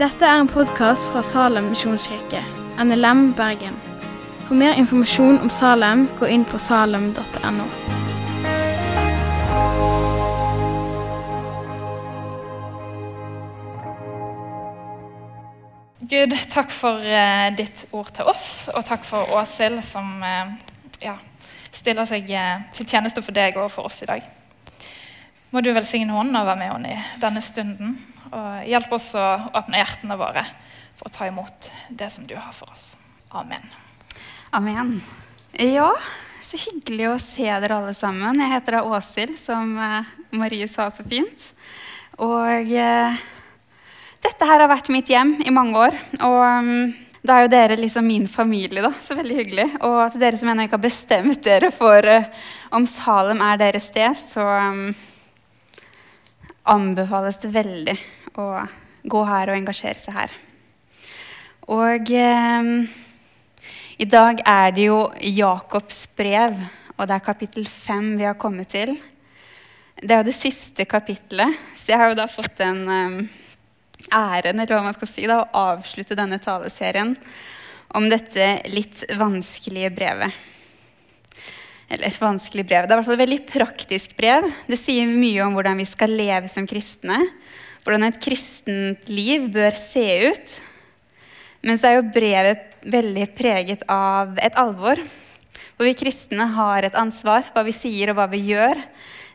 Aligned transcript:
Dette 0.00 0.24
er 0.24 0.40
en 0.40 0.48
podkast 0.48 1.10
fra 1.12 1.20
Salem 1.22 1.66
misjonskirke, 1.74 2.40
NLM 2.80 3.34
Bergen. 3.36 3.76
For 4.46 4.56
mer 4.56 4.72
informasjon 4.80 5.38
om 5.44 5.50
Salem, 5.52 6.06
gå 6.16 6.26
inn 6.32 6.46
på 6.48 6.58
salem.no. 6.58 7.66
Gud, 16.10 16.32
takk 16.48 16.72
for 16.72 17.04
uh, 17.04 17.52
ditt 17.60 17.84
ord 17.92 18.08
til 18.16 18.32
oss, 18.32 18.70
og 18.72 18.82
takk 18.88 19.04
for 19.04 19.36
Åshild 19.36 19.84
som 19.84 20.16
uh, 20.24 20.56
ja, 21.04 21.18
stiller 21.70 22.08
seg 22.08 22.32
uh, 22.32 22.66
til 22.72 22.88
tjeneste 22.88 23.22
for 23.22 23.36
deg 23.36 23.60
og 23.60 23.68
for 23.70 23.92
oss 23.92 24.00
i 24.02 24.08
dag. 24.16 24.39
Må 25.50 25.62
du 25.66 25.72
velsigne 25.74 26.14
hånden 26.14 26.36
være 26.38 26.58
med 26.60 26.70
henne 26.70 26.94
i 26.94 26.98
denne 27.22 27.42
stunden. 27.42 27.96
Og 28.30 28.66
hjelp 28.70 28.92
oss 28.94 29.08
å 29.18 29.26
åpne 29.58 29.80
hjertene 29.80 30.18
våre 30.20 30.44
for 30.94 31.08
å 31.08 31.14
ta 31.14 31.26
imot 31.26 31.70
det 31.90 32.10
som 32.14 32.26
du 32.28 32.36
har 32.38 32.52
for 32.54 32.70
oss. 32.70 32.92
Amen. 33.34 33.66
Amen. 34.54 35.00
Ja, 35.58 35.90
så 36.42 36.58
hyggelig 36.58 37.08
å 37.10 37.18
se 37.22 37.48
dere 37.50 37.80
alle 37.80 37.96
sammen. 37.98 38.38
Jeg 38.38 38.52
heter 38.54 38.78
da 38.78 38.84
Åshild, 38.86 39.34
som 39.38 39.74
eh, 39.78 40.14
Marie 40.38 40.70
sa 40.70 40.86
så 40.94 41.02
fint. 41.06 41.50
Og 42.22 42.70
eh, 42.70 43.20
dette 44.22 44.46
her 44.46 44.62
har 44.62 44.70
vært 44.70 44.90
mitt 44.92 45.10
hjem 45.10 45.36
i 45.42 45.54
mange 45.54 45.78
år. 45.88 45.98
Og 46.22 46.40
um, 46.46 46.72
da 47.26 47.36
er 47.36 47.46
jo 47.46 47.52
dere 47.52 47.78
liksom 47.80 48.06
min 48.06 48.30
familie, 48.30 48.82
da. 48.86 48.94
Så 49.02 49.18
veldig 49.18 49.42
hyggelig. 49.42 49.68
Og 49.82 50.00
til 50.12 50.22
dere 50.22 50.38
som 50.38 50.50
ennå 50.52 50.66
ikke 50.68 50.78
har 50.78 50.86
bestemt 50.86 51.42
dere 51.46 51.74
for 51.74 52.06
eh, 52.06 52.30
om 52.70 52.86
Salem 52.86 53.42
er 53.42 53.58
deres 53.66 53.90
sted, 53.90 54.14
så 54.18 54.46
um, 54.46 54.90
anbefales 56.68 57.38
det 57.42 57.52
veldig 57.54 57.96
å 58.40 58.46
gå 59.10 59.22
her 59.28 59.50
og 59.50 59.58
engasjere 59.58 59.98
seg 60.00 60.16
her. 60.16 60.34
Og 61.70 62.10
eh, 62.16 62.70
i 64.00 64.08
dag 64.08 64.42
er 64.48 64.74
det 64.76 64.88
jo 64.88 65.00
Jakobs 65.20 66.04
brev, 66.16 66.56
og 66.96 67.06
det 67.06 67.16
er 67.16 67.24
kapittel 67.24 67.66
fem 67.68 68.14
vi 68.18 68.26
har 68.28 68.38
kommet 68.40 68.72
til. 68.72 68.94
Det 70.00 70.14
er 70.14 70.22
jo 70.22 70.30
det 70.30 70.36
siste 70.36 70.86
kapittelet, 70.88 71.56
så 71.76 71.92
jeg 71.92 72.00
har 72.00 72.12
jo 72.12 72.18
da 72.18 72.26
fått 72.30 72.62
en 72.64 72.82
eh, 72.88 73.18
æren 74.16 74.60
eller 74.60 74.74
hva 74.74 74.84
man 74.86 74.96
skal 74.96 75.10
si, 75.10 75.26
da, 75.28 75.42
å 75.42 75.64
avslutte 75.74 76.16
denne 76.18 76.40
taleserien 76.42 77.14
om 77.96 78.06
dette 78.10 78.52
litt 78.70 79.04
vanskelige 79.18 79.90
brevet. 79.94 80.46
Eller 81.90 82.14
vanskelig 82.20 82.64
brev. 82.68 82.86
Det 82.86 82.92
er 82.92 82.96
i 82.96 83.00
hvert 83.00 83.08
fall 83.08 83.18
et 83.18 83.24
veldig 83.24 83.44
praktisk 83.48 84.12
brev. 84.18 84.46
Det 84.70 84.78
sier 84.78 85.10
mye 85.10 85.42
om 85.42 85.56
hvordan 85.56 85.80
vi 85.82 85.88
skal 85.90 86.12
leve 86.14 86.50
som 86.52 86.68
kristne. 86.70 87.18
Hvordan 87.82 88.06
et 88.06 88.20
kristent 88.22 89.10
liv 89.10 89.48
bør 89.50 89.74
se 89.74 90.04
ut. 90.30 90.52
Men 91.66 91.80
så 91.80 91.90
er 91.90 91.98
jo 91.98 92.12
brevet 92.14 92.62
veldig 92.86 93.26
preget 93.36 93.82
av 93.90 94.38
et 94.40 94.54
alvor. 94.60 95.02
Hvor 95.74 95.88
vi 95.88 95.96
kristne 95.98 96.46
har 96.54 96.86
et 96.86 96.98
ansvar. 96.98 97.50
Hva 97.56 97.66
vi 97.66 97.74
sier 97.74 98.12
og 98.12 98.20
hva 98.20 98.28
vi 98.30 98.44
gjør, 98.52 98.78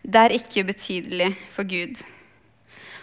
det 0.05 0.21
er 0.21 0.37
ikke 0.37 0.63
ubetydelig 0.63 1.33
for 1.51 1.67
Gud. 1.67 1.99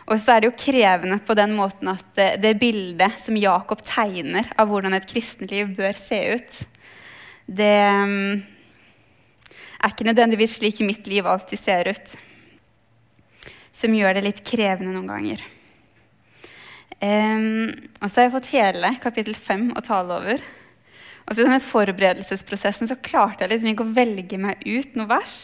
Og 0.09 0.19
så 0.19 0.35
er 0.35 0.43
det 0.43 0.49
jo 0.51 0.59
krevende 0.59 1.21
på 1.23 1.37
den 1.39 1.53
måten 1.59 1.93
at 1.93 2.07
det, 2.17 2.31
det 2.43 2.57
bildet 2.63 3.21
som 3.21 3.37
Jakob 3.39 3.85
tegner 3.87 4.49
av 4.57 4.71
hvordan 4.71 4.97
et 4.97 5.07
kristenliv 5.11 5.77
bør 5.77 5.99
se 5.99 6.19
ut, 6.35 6.59
det 7.47 7.77
er 9.83 9.93
ikke 9.93 10.07
nødvendigvis 10.07 10.59
slik 10.61 10.81
mitt 10.87 11.09
liv 11.11 11.27
alltid 11.27 11.59
ser 11.59 11.91
ut. 11.91 12.15
Som 13.75 13.97
gjør 13.97 14.17
det 14.19 14.25
litt 14.27 14.43
krevende 14.47 14.95
noen 14.95 15.11
ganger. 15.11 15.45
Um, 17.03 17.73
og 17.99 18.07
så 18.07 18.21
har 18.21 18.29
jeg 18.29 18.35
fått 18.37 18.53
hele 18.53 18.93
kapittel 19.03 19.35
fem 19.35 19.73
å 19.75 19.83
tale 19.83 20.21
over. 20.21 20.45
Og 21.27 21.35
så 21.35 21.43
i 21.43 21.47
denne 21.47 21.63
forberedelsesprosessen 21.63 22.91
så 22.91 22.99
klarte 23.03 23.45
jeg 23.45 23.53
liksom 23.53 23.73
ikke 23.73 23.87
å 23.87 23.95
velge 23.97 24.39
meg 24.43 24.63
ut 24.67 24.97
noe 24.99 25.09
vers 25.11 25.37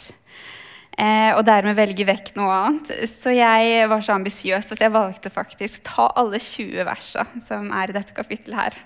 eh, 0.98 1.30
og 1.36 1.44
dermed 1.46 1.78
velge 1.78 2.06
vekk 2.08 2.32
noe 2.38 2.54
annet. 2.54 2.92
Så 3.10 3.34
jeg 3.34 3.86
var 3.90 4.02
så 4.04 4.16
ambisiøs 4.16 4.72
at 4.74 4.82
jeg 4.82 4.94
valgte 4.94 5.32
faktisk 5.34 5.86
ta 5.86 6.08
alle 6.18 6.40
20 6.42 6.86
versa 6.88 7.26
som 7.44 7.70
er 7.74 7.90
i 7.90 7.96
dette 7.96 8.16
kapittelet 8.16 8.58
her. 8.58 8.78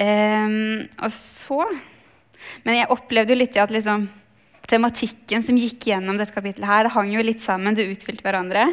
Eh, 0.00 0.56
og 1.04 1.12
så 1.12 1.64
Men 2.64 2.78
jeg 2.78 2.88
opplevde 2.88 3.34
jo 3.34 3.36
litt 3.42 3.56
at 3.60 3.72
liksom, 3.72 4.06
tematikken 4.70 5.42
som 5.44 5.58
gikk 5.58 5.90
gjennom 5.90 6.18
dette 6.18 6.34
kapittelet 6.34 6.70
her, 6.70 6.86
det 6.86 6.94
hang 6.94 7.12
jo 7.12 7.24
litt 7.26 7.42
sammen, 7.42 7.76
det 7.76 7.88
utfylte 7.90 8.24
hverandre. 8.24 8.68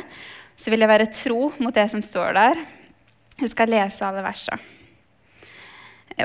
Så 0.58 0.72
vil 0.74 0.82
jeg 0.82 0.92
være 0.92 1.12
tro 1.14 1.52
mot 1.58 1.76
det 1.76 1.88
som 1.92 2.02
står 2.06 2.34
der. 2.38 2.66
Jeg 3.38 3.54
skal 3.54 3.74
lese 3.74 4.06
alle 4.06 4.26
versa 4.26 4.58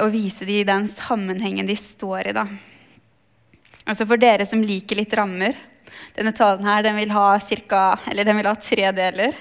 og 0.01 0.13
vise 0.15 0.47
dem 0.49 0.63
i 0.63 0.65
den 0.65 0.87
sammenhengen 0.89 1.69
de 1.69 1.75
står 1.77 2.31
i. 2.31 2.33
da. 2.33 2.47
Altså 3.85 4.07
For 4.09 4.21
dere 4.21 4.47
som 4.49 4.63
liker 4.65 4.97
litt 4.97 5.13
rammer, 5.19 5.57
denne 6.17 6.33
talen 6.37 6.65
her, 6.65 6.81
den 6.87 6.97
vil, 6.97 7.13
ha 7.13 7.35
cirka, 7.43 7.99
den 8.09 8.39
vil 8.39 8.49
ha 8.49 8.55
tre 8.57 8.89
deler. 8.97 9.37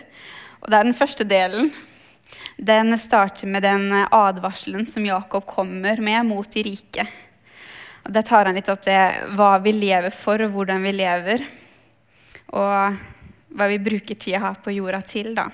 Og 0.62 0.70
det 0.70 0.78
er 0.78 0.88
den 0.90 0.98
første 0.98 1.28
delen. 1.28 1.72
Den 2.58 2.98
starter 3.00 3.48
med 3.48 3.64
den 3.64 3.88
advarselen 3.94 4.86
som 4.88 5.06
Jakob 5.08 5.48
kommer 5.48 6.02
med 6.04 6.28
mot 6.28 6.52
de 6.52 6.64
rike. 6.68 7.08
Og 8.06 8.14
Der 8.14 8.26
tar 8.26 8.46
han 8.46 8.58
litt 8.58 8.70
opp 8.72 8.84
det 8.86 9.00
hva 9.38 9.56
vi 9.62 9.74
lever 9.76 10.14
for, 10.16 10.42
og 10.42 10.56
hvordan 10.56 10.84
vi 10.84 10.94
lever. 10.96 11.44
Og 12.52 13.02
hva 13.52 13.68
vi 13.70 13.82
bruker 13.84 14.18
tida 14.18 14.42
her 14.42 14.62
på 14.64 14.74
jorda 14.74 15.02
til. 15.06 15.36
da. 15.36 15.50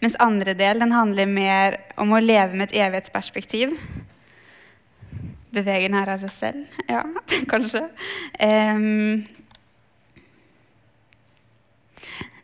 Mens 0.00 0.16
andre 0.18 0.54
del 0.56 0.80
den 0.80 0.94
handler 0.94 1.28
mer 1.30 1.76
om 2.00 2.12
å 2.12 2.22
leve 2.22 2.56
med 2.56 2.70
et 2.70 2.78
evighetsperspektiv. 2.86 3.76
Beveger 5.50 5.88
den 5.88 5.98
her 5.98 6.14
av 6.14 6.22
seg 6.22 6.32
selv? 6.32 6.80
Ja, 6.88 7.04
kanskje. 7.52 7.84
Um, 8.40 9.26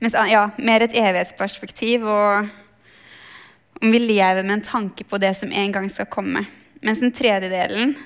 mens, 0.03 0.19
ja, 0.31 0.49
mer 0.59 0.87
et 0.87 0.97
evighetsperspektiv, 0.97 2.07
og 2.07 3.83
om 3.83 3.93
vi 3.93 4.01
lever 4.03 4.43
med 4.43 4.59
en 4.59 4.69
tanke 4.69 5.07
på 5.07 5.21
det 5.23 5.35
som 5.39 5.53
en 5.53 5.73
gang 5.73 5.89
skal 5.93 6.11
komme. 6.11 6.45
Mens 6.85 7.03
den 7.03 7.15
tredje 7.17 7.51
delen 7.53 7.97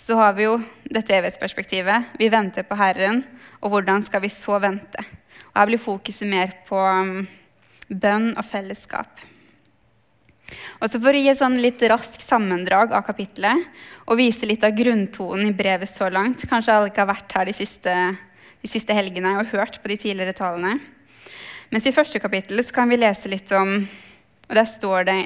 så 0.00 0.16
har 0.16 0.32
vi 0.36 0.46
jo 0.46 0.54
dette 0.88 1.12
evighetsperspektivet. 1.12 2.14
Vi 2.18 2.30
venter 2.32 2.64
på 2.66 2.78
Herren, 2.80 3.20
og 3.60 3.74
hvordan 3.74 4.04
skal 4.06 4.22
vi 4.24 4.30
så 4.32 4.56
vente? 4.62 5.04
Og 5.50 5.58
Her 5.58 5.68
blir 5.68 5.82
fokuset 5.82 6.28
mer 6.30 6.54
på 6.68 6.78
um, 6.80 7.26
bønn 7.88 8.30
og 8.32 8.46
fellesskap. 8.48 9.20
Og 10.80 10.88
så 10.88 10.98
For 10.98 11.14
å 11.14 11.20
gi 11.20 11.28
et 11.30 11.38
sånn 11.38 11.60
litt 11.62 11.82
raskt 11.92 12.24
sammendrag 12.24 12.94
av 12.96 13.04
kapittelet 13.06 13.68
og 14.08 14.18
vise 14.18 14.48
litt 14.48 14.64
av 14.66 14.74
grunntonen 14.74 15.46
i 15.46 15.54
brevet 15.54 15.86
så 15.86 16.08
langt 16.10 16.42
Kanskje 16.50 16.74
alle 16.74 16.90
ikke 16.90 17.04
har 17.04 17.12
vært 17.12 17.36
her 17.36 17.46
de 17.46 17.54
siste, 17.54 17.94
de 18.58 18.70
siste 18.72 18.96
helgene 18.96 19.36
og 19.38 19.52
hørt 19.52 19.78
på 19.78 19.92
de 19.92 20.00
tidligere 20.00 20.34
talene. 20.34 20.80
Mens 21.70 21.86
i 21.86 21.94
første 21.94 22.18
kapittel 22.18 22.64
kan 22.74 22.90
vi 22.90 22.98
lese 22.98 23.30
litt 23.30 23.52
om 23.54 23.76
og 24.50 24.56
Der 24.58 24.66
står 24.66 25.06
det 25.06 25.20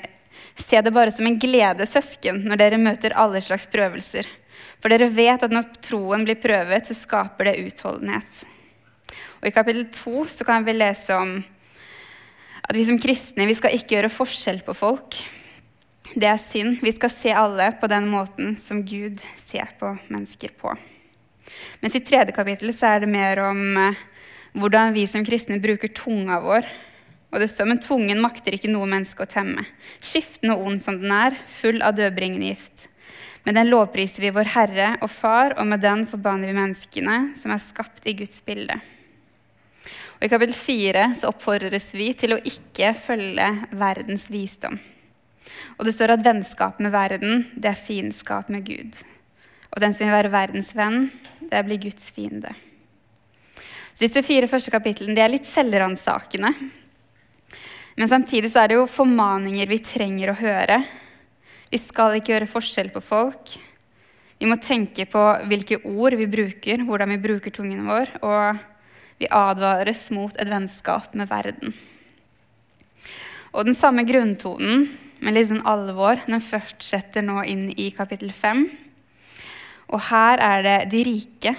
Se 0.59 0.81
det 0.83 0.93
bare 0.95 1.11
som 1.11 1.27
en 1.27 1.39
glede, 1.41 1.87
søsken, 1.87 2.45
når 2.45 2.59
dere 2.61 2.79
møter 2.79 3.15
alle 3.19 3.41
slags 3.43 3.65
prøvelser. 3.71 4.27
For 4.85 4.93
dere 4.93 5.09
vet 5.09 5.41
at 5.41 5.49
når 5.49 5.71
troen 5.81 6.27
blir 6.29 6.37
prøvet, 6.37 6.85
så 6.85 6.93
skaper 6.93 7.49
det 7.49 7.55
utholdenhet. 7.71 8.43
Og 9.41 9.47
I 9.49 9.53
kapittel 9.57 9.87
to 9.97 10.27
kan 10.45 10.67
vi 10.67 10.75
lese 10.77 11.17
om 11.17 11.39
at 12.61 12.77
vi 12.77 12.85
som 12.85 13.01
kristne 13.01 13.47
vi 13.49 13.57
skal 13.57 13.73
ikke 13.73 13.97
gjøre 13.97 14.13
forskjell 14.13 14.61
på 14.67 14.77
folk. 14.77 15.17
Det 16.13 16.29
er 16.29 16.37
synd. 16.37 16.85
Vi 16.85 16.93
skal 16.93 17.15
se 17.17 17.33
alle 17.33 17.71
på 17.81 17.89
den 17.89 18.11
måten 18.13 18.59
som 18.61 18.85
Gud 18.85 19.25
ser 19.41 19.73
på 19.81 19.97
mennesker 20.13 20.53
på. 20.61 20.77
Mens 21.81 21.97
i 21.97 22.05
tredje 22.05 22.37
kapittel 22.37 22.77
så 22.77 22.93
er 22.93 23.07
det 23.07 23.13
mer 23.17 23.41
om 23.49 23.65
eh, 23.89 24.07
hvordan 24.53 24.93
vi 24.93 25.09
som 25.09 25.25
kristne 25.25 25.63
bruker 25.65 25.97
tunga 25.97 26.43
vår. 26.45 26.69
Og 27.33 27.41
det 27.41 27.49
står, 27.51 27.73
Men 27.73 27.81
tungen 27.81 28.21
makter 28.21 28.53
ikke 28.53 28.69
noe 28.69 28.85
menneske 28.85 29.25
å 29.25 29.33
temme. 29.33 29.65
Skiftende 30.05 30.61
og 30.61 30.69
ond 30.69 30.85
som 30.85 31.01
den 31.01 31.13
er, 31.25 31.41
full 31.49 31.81
av 31.81 31.97
dødbringende 31.97 32.53
gift. 32.53 32.91
Med 33.45 33.59
den 33.59 33.69
lovpriser 33.69 34.25
vi 34.25 34.33
vår 34.33 34.49
Herre 34.55 34.87
og 35.05 35.11
Far, 35.13 35.53
og 35.61 35.67
med 35.69 35.83
den 35.85 36.07
forbanner 36.09 36.49
vi 36.49 36.57
menneskene 36.57 37.17
som 37.37 37.53
er 37.53 37.61
skapt 37.61 38.07
i 38.09 38.15
Guds 38.17 38.41
bilde. 38.47 38.79
Og 40.17 40.25
I 40.25 40.31
kapittel 40.33 40.57
4 40.57 41.03
så 41.19 41.29
oppfordres 41.29 41.91
vi 41.93 42.09
til 42.17 42.33
å 42.33 42.41
ikke 42.41 42.95
følge 42.97 43.49
verdens 43.77 44.31
visdom. 44.33 44.79
Og 45.77 45.85
det 45.85 45.93
står 45.93 46.15
at 46.15 46.25
vennskap 46.25 46.81
med 46.81 46.95
verden, 46.95 47.45
det 47.53 47.69
er 47.75 47.77
fiendskap 47.77 48.49
med 48.49 48.65
Gud. 48.65 49.03
Og 49.75 49.83
den 49.83 49.93
som 49.93 50.07
vil 50.07 50.17
være 50.17 50.33
verdens 50.33 50.73
venn, 50.79 51.11
det 51.45 51.65
blir 51.67 51.83
Guds 51.83 52.09
fiende. 52.17 52.55
Så 53.93 54.07
disse 54.07 54.25
fire 54.27 54.49
første 54.49 54.73
kapitlene 54.73 55.13
de 55.15 55.21
er 55.21 55.35
litt 55.35 55.47
selvransakende. 55.47 56.55
Men 57.95 58.11
samtidig 58.11 58.49
så 58.51 58.65
er 58.65 58.73
det 58.73 58.81
jo 58.81 58.91
formaninger 58.91 59.69
vi 59.71 59.85
trenger 59.85 60.33
å 60.33 60.41
høre. 60.41 60.81
Vi 61.71 61.81
skal 61.81 62.19
ikke 62.19 62.35
gjøre 62.35 62.51
forskjell 62.51 62.91
på 62.95 63.03
folk. 63.05 63.55
Vi 64.39 64.49
må 64.51 64.59
tenke 64.61 65.07
på 65.09 65.23
hvilke 65.49 65.81
ord 65.89 66.17
vi 66.19 66.29
bruker, 66.31 66.83
hvordan 66.85 67.15
vi 67.15 67.23
bruker 67.23 67.55
tungen 67.55 67.87
vår. 67.89 68.17
Og 68.23 68.63
Vi 69.15 69.29
advares 69.31 70.09
mot 70.11 70.35
et 70.43 70.49
vennskap 70.51 71.13
med 71.15 71.29
verden. 71.31 71.71
Og 73.55 73.69
den 73.69 73.77
samme 73.79 74.03
grunntonen 74.03 74.89
med 75.23 75.37
litt 75.37 75.47
sånn 75.53 75.63
alvor 75.71 76.19
den 76.27 76.43
fortsetter 76.43 77.23
nå 77.23 77.45
inn 77.47 77.69
i 77.71 77.93
kapittel 77.95 78.33
5. 78.35 78.65
Og 79.95 80.03
her 80.11 80.43
er 80.43 80.65
det 80.67 80.79
de 80.91 81.03
rike, 81.07 81.55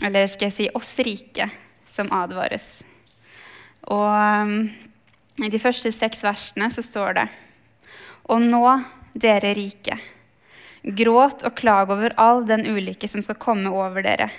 eller 0.00 0.30
skal 0.32 0.48
jeg 0.48 0.56
si 0.56 0.68
oss 0.78 0.94
rike, 1.04 1.50
som 1.84 2.08
advares. 2.16 2.80
Og 3.92 4.08
um, 4.08 4.54
i 5.44 5.52
de 5.52 5.60
første 5.60 5.92
seks 5.94 6.24
versene 6.24 6.70
så 6.72 6.82
står 6.84 7.20
det 7.20 7.26
Og 8.28 8.42
nå, 8.42 8.64
dere 9.18 9.54
rike, 9.56 9.96
gråt 10.82 11.42
og 11.46 11.56
klag 11.58 11.90
over 11.90 12.14
all 12.20 12.44
den 12.46 12.66
ulykke 12.68 13.08
som 13.10 13.24
skal 13.24 13.38
komme 13.40 13.72
over 13.74 14.04
dere. 14.04 14.30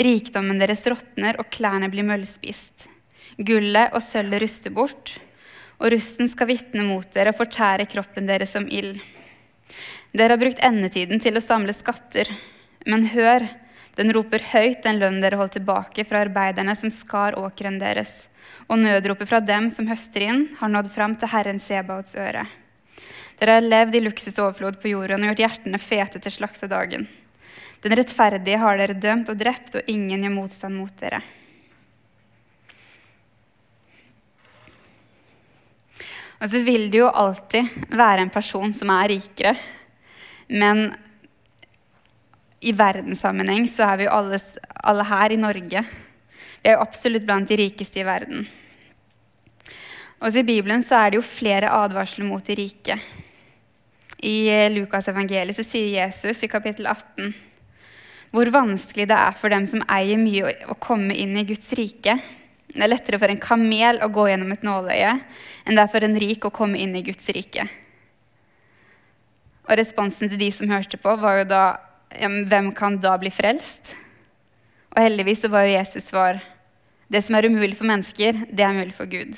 Rikdommen 0.00 0.60
deres 0.60 0.86
råtner, 0.88 1.36
og 1.40 1.50
klærne 1.52 1.90
blir 1.92 2.06
møllspist. 2.08 2.88
Gullet 3.36 3.92
og 3.92 4.00
sølvet 4.04 4.42
ruster 4.44 4.72
bort, 4.72 5.16
og 5.78 5.92
rusten 5.92 6.30
skal 6.30 6.48
vitne 6.48 6.84
mot 6.86 7.08
dere 7.12 7.32
og 7.32 7.40
fortære 7.40 7.88
kroppen 7.90 8.28
deres 8.28 8.54
som 8.56 8.68
ild. 8.70 9.00
Dere 10.12 10.36
har 10.36 10.40
brukt 10.40 10.62
endetiden 10.64 11.20
til 11.20 11.36
å 11.36 11.44
samle 11.44 11.74
skatter, 11.76 12.28
men 12.88 13.08
hør, 13.12 13.46
den 13.96 14.12
roper 14.16 14.44
høyt 14.52 14.80
den 14.84 15.00
lønn 15.00 15.20
dere 15.20 15.36
holdt 15.40 15.58
tilbake 15.58 16.04
fra 16.08 16.22
arbeiderne 16.24 16.74
som 16.78 16.92
skar 16.92 17.36
åkeren 17.40 17.78
deres, 17.80 18.28
og 18.68 18.80
nødropet 18.80 19.28
fra 19.28 19.40
dem 19.44 19.68
som 19.72 19.88
høster 19.90 20.24
inn, 20.24 20.46
har 20.60 20.72
nådd 20.72 20.88
fram 20.92 21.16
til 21.20 21.32
Herren 21.32 21.60
Sebaots 21.60 22.16
øre. 22.16 22.46
Dere 23.42 23.56
har 23.58 23.64
levd 23.66 23.96
i 23.98 24.00
luksusoverflod 24.04 24.76
på 24.78 24.92
jorden 24.92 25.24
og 25.24 25.32
gjort 25.32 25.40
hjertene 25.42 25.78
fete 25.82 26.20
til 26.22 26.30
slaktedagen. 26.30 27.08
Den 27.82 27.94
rettferdige 27.98 28.58
har 28.62 28.76
dere 28.78 28.94
dømt 28.94 29.32
og 29.32 29.40
drept, 29.40 29.80
og 29.80 29.88
ingen 29.90 30.22
gjør 30.22 30.34
motstand 30.36 30.76
mot 30.78 30.92
dere. 31.00 31.18
Og 36.38 36.52
så 36.52 36.60
vil 36.62 36.86
det 36.92 37.00
jo 37.00 37.08
alltid 37.10 37.90
være 37.90 38.28
en 38.28 38.30
person 38.30 38.70
som 38.78 38.92
er 38.94 39.10
rikere. 39.10 39.56
Men 40.46 40.84
i 42.62 42.70
verdenssammenheng 42.78 43.66
så 43.66 43.88
er 43.88 43.98
vi 43.98 44.06
jo 44.06 44.14
alle, 44.20 44.38
alle 44.86 45.08
her 45.10 45.34
i 45.34 45.40
Norge. 45.48 45.82
Vi 46.62 46.70
er 46.70 46.78
jo 46.78 46.86
absolutt 46.86 47.26
blant 47.26 47.50
de 47.50 47.58
rikeste 47.58 48.04
i 48.04 48.06
verden. 48.06 48.46
Også 50.22 50.44
I 50.44 50.46
Bibelen 50.46 50.86
så 50.86 51.02
er 51.02 51.10
det 51.10 51.18
jo 51.18 51.26
flere 51.26 51.74
advarsler 51.82 52.30
mot 52.30 52.46
de 52.46 52.58
rike. 52.62 53.00
I 54.22 54.68
Lukas 54.70 55.08
evangeliet 55.10 55.56
så 55.56 55.64
sier 55.66 55.96
Jesus 55.98 56.44
i 56.44 56.50
kapittel 56.50 56.86
18 56.86 57.32
hvor 58.32 58.48
vanskelig 58.48 59.04
det 59.10 59.16
er 59.16 59.34
for 59.36 59.52
dem 59.52 59.66
som 59.68 59.82
eier 59.92 60.16
mye, 60.16 60.54
å 60.72 60.76
komme 60.80 61.12
inn 61.12 61.34
i 61.36 61.44
Guds 61.44 61.68
rike. 61.76 62.14
Det 62.72 62.80
er 62.80 62.88
lettere 62.88 63.18
for 63.20 63.28
en 63.28 63.40
kamel 63.42 64.00
å 64.00 64.08
gå 64.08 64.24
gjennom 64.30 64.54
et 64.54 64.64
nåløye 64.64 65.10
enn 65.12 65.76
det 65.76 65.82
er 65.82 65.90
for 65.92 66.06
en 66.06 66.16
rik 66.16 66.46
å 66.48 66.54
komme 66.54 66.80
inn 66.80 66.96
i 66.96 67.04
Guds 67.04 67.28
rike. 67.36 67.66
Og 69.68 69.76
responsen 69.78 70.32
til 70.32 70.40
de 70.40 70.48
som 70.54 70.72
hørte 70.72 70.96
på, 70.96 71.12
var 71.20 71.42
jo 71.42 71.50
da 71.52 71.64
ja, 72.12 72.28
Hvem 72.28 72.72
kan 72.76 72.98
da 73.00 73.14
bli 73.20 73.30
frelst? 73.32 73.94
Og 74.92 75.00
heldigvis 75.00 75.44
så 75.44 75.52
var 75.52 75.64
jo 75.64 75.76
Jesus 75.76 76.10
svar 76.10 76.40
det 77.12 77.20
som 77.24 77.36
er 77.36 77.48
umulig 77.48 77.76
for 77.76 77.88
mennesker, 77.88 78.46
det 78.48 78.64
er 78.64 78.76
mulig 78.76 78.94
for 78.96 79.08
Gud. 79.08 79.36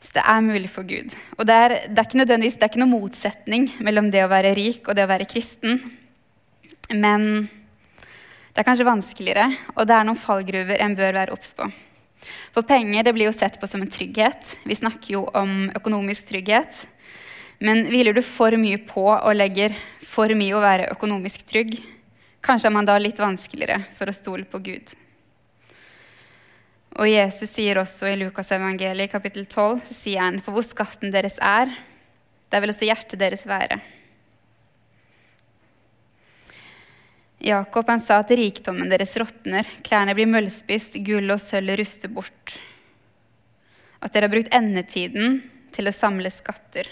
Så 0.00 0.18
det 0.18 0.24
er 0.28 0.44
mulig 0.44 0.68
for 0.70 0.86
Gud. 0.86 1.14
Og 1.38 1.46
det 1.48 1.54
er, 1.56 1.74
det 1.88 1.98
er 1.98 2.08
ikke 2.08 2.20
nødvendigvis, 2.20 2.58
det 2.58 2.66
er 2.66 2.72
ikke 2.72 2.82
noen 2.82 2.94
motsetning 2.94 3.68
mellom 3.84 4.10
det 4.12 4.24
å 4.26 4.32
være 4.32 4.54
rik 4.58 4.88
og 4.88 4.96
det 4.98 5.06
å 5.06 5.10
være 5.10 5.28
kristen. 5.28 5.80
Men 6.92 7.46
det 8.56 8.62
er 8.62 8.68
kanskje 8.68 8.88
vanskeligere, 8.88 9.50
og 9.74 9.88
det 9.88 9.96
er 9.96 10.06
noen 10.08 10.20
fallgruver 10.20 10.80
en 10.80 10.96
bør 10.96 11.16
være 11.18 11.34
obs 11.34 11.56
på. 11.56 11.66
For 12.54 12.64
penger 12.66 13.04
det 13.04 13.12
blir 13.16 13.28
jo 13.28 13.36
sett 13.36 13.58
på 13.60 13.68
som 13.68 13.82
en 13.84 13.90
trygghet. 13.92 14.54
Vi 14.64 14.78
snakker 14.78 15.16
jo 15.16 15.24
om 15.36 15.66
økonomisk 15.76 16.30
trygghet. 16.30 16.84
Men 17.60 17.86
hviler 17.88 18.16
du 18.16 18.22
for 18.24 18.56
mye 18.60 18.78
på 18.84 19.04
og 19.08 19.36
legger 19.36 19.76
for 20.04 20.32
mye 20.36 20.56
å 20.56 20.62
være 20.64 20.90
økonomisk 20.92 21.46
trygg, 21.48 21.78
kanskje 22.44 22.70
er 22.70 22.76
man 22.76 22.88
da 22.88 22.96
litt 23.00 23.20
vanskeligere 23.20 23.82
for 23.96 24.08
å 24.08 24.16
stole 24.16 24.48
på 24.48 24.60
Gud. 24.64 24.92
Og 26.96 27.08
Jesus 27.10 27.50
sier 27.52 27.76
også 27.76 28.08
i 28.08 28.16
Lukas 28.16 28.54
evangeliet 28.56 29.12
kapittel 29.12 29.44
12, 29.44 29.82
så 29.84 29.94
sier 29.94 30.22
han, 30.24 30.40
for 30.40 30.56
hvor 30.56 30.64
skatten 30.64 31.12
deres 31.12 31.36
er, 31.44 31.68
der 32.48 32.62
vil 32.62 32.72
også 32.72 32.88
hjertet 32.88 33.20
deres 33.20 33.44
være. 33.48 33.78
Jakob 37.46 37.90
han 37.92 38.00
sa 38.00 38.22
at 38.22 38.32
rikdommen 38.32 38.88
deres 38.88 39.12
råtner, 39.20 39.68
klærne 39.84 40.14
blir 40.16 40.30
møllspist, 40.30 40.96
gull 41.04 41.28
og 41.34 41.42
sølv 41.42 41.76
ruster 41.76 42.10
bort. 42.10 42.56
At 44.00 44.14
dere 44.14 44.30
har 44.30 44.32
brukt 44.32 44.56
endetiden 44.56 45.42
til 45.76 45.90
å 45.90 45.94
samle 45.94 46.32
skatter. 46.32 46.88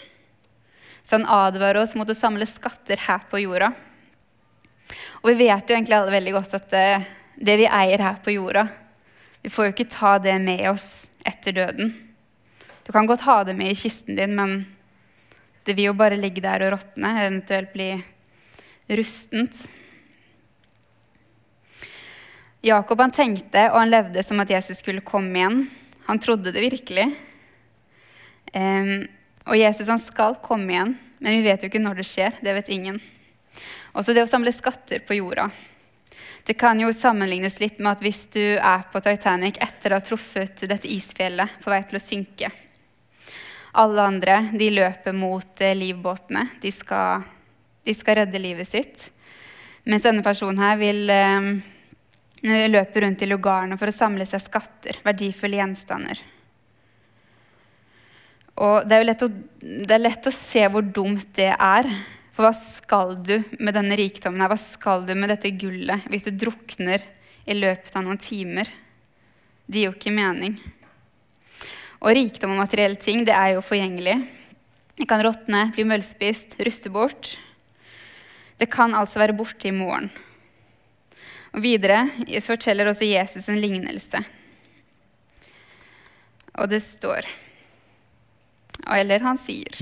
Så 1.00 1.16
han 1.16 1.28
advarer 1.32 1.80
oss 1.80 1.96
mot 1.96 2.08
å 2.08 2.16
samle 2.16 2.46
skatter 2.48 3.00
her 3.08 3.24
på 3.30 3.40
jorda. 3.40 3.72
Og 5.24 5.32
vi 5.32 5.48
vet 5.48 5.68
jo 5.68 5.76
egentlig 5.78 5.96
alle 5.96 6.12
veldig 6.12 6.36
godt 6.36 6.56
at 6.60 6.70
det, 6.72 6.88
det 7.40 7.60
vi 7.62 7.68
eier 7.72 8.04
her 8.04 8.20
på 8.24 8.36
jorda, 8.36 8.68
vi 9.44 9.50
får 9.52 9.66
jo 9.66 9.72
ikke 9.74 9.92
ta 9.92 10.14
det 10.24 10.38
med 10.40 10.62
oss 10.70 11.04
etter 11.20 11.52
døden. 11.52 11.90
Du 12.86 12.92
kan 12.92 13.04
godt 13.04 13.26
ha 13.26 13.42
det 13.44 13.52
med 13.58 13.74
i 13.74 13.76
kisten 13.76 14.16
din, 14.16 14.32
men 14.32 14.62
det 15.68 15.74
vil 15.76 15.90
jo 15.90 15.96
bare 15.98 16.16
ligge 16.16 16.40
der 16.40 16.64
og 16.64 16.72
råtne, 16.72 17.10
eventuelt 17.26 17.74
bli 17.74 17.90
rustent. 18.88 19.66
Jakob 22.64 23.04
han 23.04 23.12
tenkte 23.12 23.66
og 23.68 23.82
han 23.82 23.92
levde 23.92 24.24
som 24.24 24.40
at 24.40 24.54
Jesus 24.54 24.80
skulle 24.80 25.04
komme 25.04 25.36
igjen. 25.36 25.60
Han 26.08 26.22
trodde 26.24 26.48
det 26.48 26.64
virkelig. 26.64 27.10
Um, 28.56 29.04
og 29.44 29.60
Jesus 29.60 29.92
han 29.92 30.00
skal 30.00 30.40
komme 30.40 30.72
igjen, 30.72 30.96
men 31.20 31.36
vi 31.36 31.44
vet 31.50 31.60
jo 31.60 31.68
ikke 31.68 31.84
når 31.84 32.00
det 32.00 32.08
skjer. 32.08 32.40
Det 32.40 32.56
vet 32.56 32.72
ingen. 32.72 32.96
Også 33.92 34.16
det 34.16 34.24
å 34.24 34.32
samle 34.32 34.56
skatter 34.56 35.04
på 35.04 35.20
jorda. 35.20 35.50
Det 36.44 36.54
kan 36.54 36.80
jo 36.80 36.90
sammenlignes 36.92 37.56
litt 37.60 37.78
med 37.78 37.94
at 37.94 38.02
hvis 38.04 38.26
du 38.34 38.42
er 38.58 38.82
på 38.92 39.00
Titanic 39.00 39.56
etter 39.64 39.94
å 39.94 39.96
ha 39.96 40.04
truffet 40.04 40.66
dette 40.68 40.90
isfjellet 40.92 41.54
på 41.62 41.72
vei 41.72 41.80
til 41.88 41.96
å 41.96 42.04
synke 42.04 42.50
Alle 43.80 44.04
andre 44.04 44.36
de 44.52 44.68
løper 44.70 45.16
mot 45.16 45.62
eh, 45.64 45.72
livbåtene. 45.74 46.44
De 46.62 46.70
skal, 46.70 47.24
de 47.82 47.94
skal 47.96 48.20
redde 48.20 48.38
livet 48.38 48.68
sitt. 48.68 49.08
Mens 49.88 50.04
denne 50.04 50.22
personen 50.22 50.60
her 50.62 50.76
vil 50.78 51.10
eh, 51.10 51.48
løpe 52.70 53.02
rundt 53.02 53.24
i 53.24 53.30
lugarene 53.32 53.80
for 53.80 53.90
å 53.90 53.96
samle 53.96 54.28
seg 54.28 54.44
skatter, 54.44 55.00
verdifulle 55.02 55.58
gjenstander. 55.58 56.20
Og 58.62 58.84
det 58.86 58.94
er 58.94 59.02
jo 59.02 59.08
lett 59.08 59.24
å, 59.26 59.30
det 59.64 59.96
er 59.96 60.04
lett 60.04 60.28
å 60.30 60.34
se 60.36 60.68
hvor 60.70 60.84
dumt 60.86 61.32
det 61.34 61.50
er. 61.56 61.88
For 62.34 62.42
hva 62.42 62.54
skal 62.58 63.12
du 63.22 63.36
med 63.62 63.76
denne 63.76 63.94
rikdommen? 63.98 64.42
her? 64.42 64.50
Hva 64.50 64.58
skal 64.58 65.04
du 65.06 65.12
med 65.14 65.30
dette 65.30 65.52
gullet 65.54 66.08
hvis 66.10 66.26
du 66.26 66.32
drukner 66.34 67.04
i 67.46 67.54
løpet 67.54 67.94
av 67.94 68.02
noen 68.02 68.18
timer? 68.18 68.66
Det 69.66 69.78
gir 69.78 69.92
jo 69.92 69.94
ikke 69.94 70.14
mening. 70.14 70.56
Og 72.02 72.10
rikdom 72.18 72.56
og 72.56 72.64
materielle 72.64 72.98
ting 72.98 73.22
det 73.24 73.36
er 73.38 73.54
jo 73.54 73.62
forgjengelig. 73.64 74.18
Det 74.98 75.06
kan 75.10 75.22
råtne, 75.22 75.68
bli 75.74 75.86
møllspist, 75.86 76.58
ruste 76.66 76.90
bort. 76.92 77.36
Det 78.58 78.66
kan 78.70 78.98
altså 78.98 79.22
være 79.22 79.38
borte 79.38 79.70
i 79.70 79.74
morgen. 79.74 80.10
Og 81.54 81.62
Videre 81.62 82.08
forteller 82.42 82.90
også 82.90 83.06
Jesus 83.06 83.46
en 83.48 83.62
lignelse. 83.62 84.20
Og 86.58 86.70
det 86.70 86.82
står 86.82 87.26
Eller 88.90 89.22
han 89.22 89.38
sier 89.38 89.80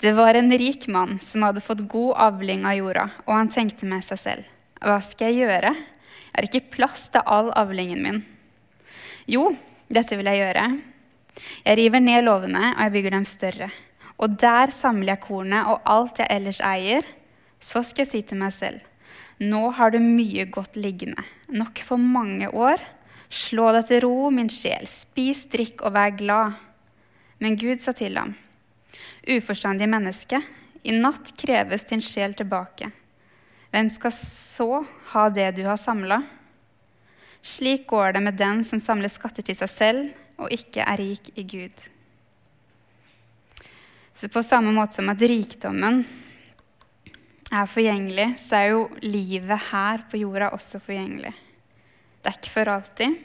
Det 0.00 0.12
var 0.16 0.38
en 0.38 0.52
rik 0.58 0.86
mann 0.88 1.18
som 1.22 1.44
hadde 1.46 1.62
fått 1.64 1.84
god 1.90 2.14
avling 2.28 2.64
av 2.68 2.78
jorda, 2.78 3.08
og 3.26 3.34
han 3.34 3.52
tenkte 3.52 3.88
med 3.90 4.04
seg 4.06 4.20
selv 4.20 4.52
Hva 4.84 5.00
skal 5.04 5.32
jeg 5.32 5.46
gjøre? 5.48 5.74
Jeg 5.74 6.34
har 6.36 6.48
ikke 6.48 6.74
plass 6.76 7.08
til 7.14 7.22
all 7.30 7.52
avlingen 7.56 8.02
min. 8.02 8.22
Jo, 9.30 9.52
dette 9.88 10.18
vil 10.18 10.28
jeg 10.28 10.42
gjøre. 10.42 10.64
Jeg 11.64 11.78
river 11.78 12.02
ned 12.02 12.26
låvene, 12.26 12.72
og 12.74 12.82
jeg 12.82 12.94
bygger 12.96 13.14
dem 13.14 13.28
større. 13.28 13.70
Og 14.18 14.34
der 14.40 14.74
samler 14.74 15.14
jeg 15.14 15.24
kornet 15.24 15.70
og 15.70 15.86
alt 15.90 16.20
jeg 16.20 16.30
ellers 16.30 16.60
eier. 16.64 17.06
Så 17.62 17.84
skal 17.86 18.04
jeg 18.04 18.12
si 18.12 18.26
til 18.28 18.42
meg 18.42 18.52
selv 18.54 18.82
nå 19.42 19.70
har 19.74 19.90
du 19.90 19.98
mye 19.98 20.46
godt 20.46 20.76
liggende, 20.78 21.22
nok 21.50 21.80
for 21.82 21.98
mange 21.98 22.46
år. 22.54 22.78
Slå 23.34 23.72
deg 23.74 23.88
til 23.88 24.04
ro, 24.04 24.30
min 24.30 24.50
sjel, 24.52 24.86
spis, 24.86 25.44
drikk 25.50 25.82
og 25.82 25.96
vær 25.96 26.14
glad. 26.14 26.60
Men 27.42 27.58
Gud 27.58 27.82
sa 27.82 27.92
til 27.96 28.14
ham, 28.20 28.36
uforstandig 29.26 29.88
menneske, 29.88 30.40
i 30.84 30.92
natt 30.92 31.32
kreves 31.40 31.86
din 31.88 32.02
sjel 32.04 32.34
tilbake. 32.36 32.90
Hvem 33.72 33.88
skal 33.90 34.12
så 34.14 34.84
ha 35.14 35.28
det 35.32 35.54
du 35.56 35.64
har 35.66 35.80
samla? 35.80 36.20
Slik 37.44 37.86
går 37.90 38.12
det 38.16 38.22
med 38.24 38.38
den 38.40 38.62
som 38.64 38.80
samler 38.80 39.12
skatter 39.12 39.44
til 39.44 39.56
seg 39.58 39.72
selv 39.72 40.40
og 40.40 40.52
ikke 40.52 40.84
er 40.84 41.00
rik 41.00 41.32
i 41.38 41.44
Gud. 41.48 41.86
Så 44.14 44.30
på 44.30 44.44
samme 44.46 44.72
måte 44.72 45.00
som 45.00 45.10
at 45.10 45.22
rikdommen 45.26 46.04
er 47.54 47.66
forgjengelig, 47.70 48.28
så 48.40 48.60
er 48.60 48.70
jo 48.72 48.86
livet 49.02 49.68
her 49.70 50.04
på 50.10 50.20
jorda 50.22 50.52
også 50.54 50.80
forgjengelig. 50.82 51.34
Det 52.22 52.30
er 52.30 52.38
ikke 52.38 52.54
for 52.54 52.70
alltid. 52.72 53.18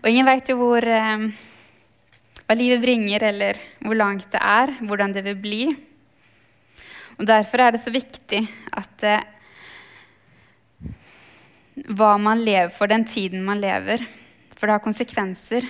Og 0.00 0.08
ingen 0.10 0.26
veit 0.26 0.48
jo 0.50 0.56
hvor, 0.60 0.84
eh, 0.84 1.26
hva 2.46 2.54
livet 2.54 2.82
bringer, 2.82 3.24
eller 3.26 3.58
hvor 3.82 3.98
langt 3.98 4.28
det 4.30 4.40
er, 4.40 4.70
hvordan 4.86 5.14
det 5.14 5.24
vil 5.26 5.38
bli. 5.42 5.62
Og 7.18 7.26
Derfor 7.26 7.64
er 7.64 7.74
det 7.74 7.82
så 7.82 7.90
viktig 7.90 8.42
at 8.76 9.06
eh, 9.08 9.24
hva 11.96 12.14
man 12.20 12.44
lever 12.44 12.70
for, 12.72 12.86
den 12.86 13.04
tiden 13.08 13.42
man 13.44 13.60
lever, 13.60 14.04
for 14.54 14.66
det 14.66 14.76
har 14.76 14.84
konsekvenser. 14.84 15.66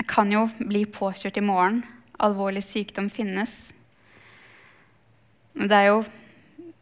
Jeg 0.00 0.08
kan 0.10 0.32
jo 0.32 0.48
bli 0.58 0.82
påkjørt 0.90 1.38
i 1.38 1.44
morgen. 1.44 1.84
Alvorlig 2.20 2.64
sykdom 2.66 3.08
finnes. 3.12 3.70
Det 5.54 5.76
er 5.76 5.92
jo, 5.92 6.02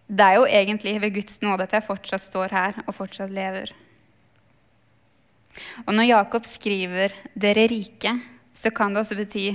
det 0.09 0.25
er 0.25 0.39
jo 0.39 0.49
egentlig 0.49 0.97
ved 1.03 1.15
Guds 1.21 1.43
nåde 1.45 1.69
at 1.69 1.77
jeg 1.77 1.87
fortsatt 1.87 2.25
står 2.25 2.55
her 2.55 2.81
og 2.87 2.97
fortsatt 2.97 3.35
lever. 3.35 3.75
Og 5.87 5.95
når 5.95 6.11
Jakob 6.11 6.45
skriver 6.47 7.15
'dere 7.35 7.67
rike', 7.71 8.19
så 8.59 8.73
kan 8.75 8.95
det 8.95 9.05
også 9.05 9.19
bety 9.19 9.53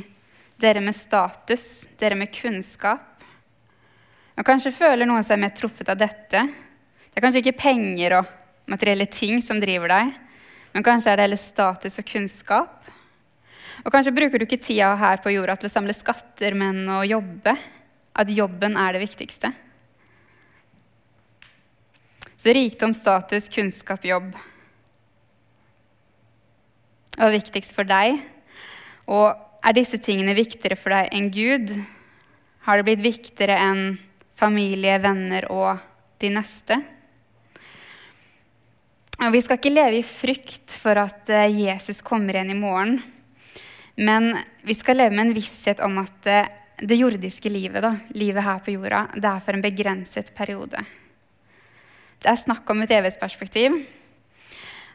dere 0.64 0.82
med 0.84 0.96
status, 0.96 1.86
dere 2.00 2.16
med 2.16 2.32
kunnskap. 2.32 3.10
Og 4.38 4.46
Kanskje 4.48 4.72
føler 4.74 5.10
noen 5.10 5.26
seg 5.26 5.42
mer 5.42 5.52
truffet 5.56 5.92
av 5.92 6.00
dette. 6.00 6.46
Det 6.48 7.20
er 7.20 7.26
kanskje 7.26 7.44
ikke 7.44 7.60
penger 7.60 8.18
og 8.22 8.32
materielle 8.72 9.10
ting 9.12 9.42
som 9.44 9.60
driver 9.62 9.92
deg, 9.92 10.14
men 10.74 10.86
kanskje 10.86 11.12
er 11.12 11.20
det 11.20 11.28
heller 11.28 11.42
status 11.42 12.00
og 12.00 12.08
kunnskap. 12.08 12.80
Og 13.84 13.92
kanskje 13.92 14.16
bruker 14.16 14.40
du 14.40 14.48
ikke 14.48 14.62
tida 14.62 14.94
her 14.98 15.20
på 15.22 15.34
jorda 15.34 15.58
til 15.60 15.68
å 15.68 15.74
samle 15.74 15.94
skatter, 15.98 16.56
men 16.58 16.86
å 16.90 17.04
jobbe. 17.06 17.58
At 18.14 18.30
jobben 18.30 18.78
er 18.78 18.94
det 18.94 19.02
viktigste. 19.02 19.50
Så 22.38 22.54
rikdom, 22.54 22.94
status, 22.94 23.48
kunnskap, 23.50 24.04
jobb 24.06 24.34
Og 27.24 27.32
viktigst 27.34 27.74
for 27.74 27.88
deg. 27.88 28.20
Og 29.12 29.34
er 29.64 29.76
disse 29.76 30.00
tingene 30.04 30.36
viktigere 30.38 30.78
for 30.80 30.96
deg 30.96 31.12
enn 31.16 31.30
Gud? 31.34 31.74
Har 32.68 32.80
det 32.80 32.88
blitt 32.88 33.04
viktigere 33.04 33.58
enn 33.60 33.86
familie, 34.40 34.98
venner 35.04 35.48
og 35.52 35.82
de 36.24 36.32
neste? 36.34 36.80
Og 39.24 39.32
vi 39.32 39.42
skal 39.44 39.60
ikke 39.60 39.72
leve 39.72 40.00
i 40.00 40.06
frykt 40.06 40.74
for 40.80 41.00
at 41.00 41.30
eh, 41.32 41.52
Jesus 41.68 42.02
kommer 42.04 42.36
igjen 42.36 42.52
i 42.56 42.60
morgen. 42.60 42.98
Men 43.96 44.34
vi 44.66 44.76
skal 44.76 44.98
leve 45.00 45.14
med 45.16 45.28
en 45.28 45.36
visshet 45.36 45.84
om 45.86 46.00
at 46.02 46.28
eh, 46.28 46.50
det 46.82 46.98
jordiske 46.98 47.52
livet, 47.52 47.84
da, 47.86 47.94
livet 48.18 48.44
her 48.44 48.64
på 48.64 48.74
jorda, 48.74 49.06
det 49.16 49.30
er 49.30 49.44
for 49.46 49.56
en 49.56 49.64
begrenset 49.64 50.34
periode. 50.36 50.82
Det 52.24 52.32
er 52.32 52.40
snakk 52.40 52.68
om 52.72 52.82
et 52.84 52.92
evighetsperspektiv. 52.96 53.78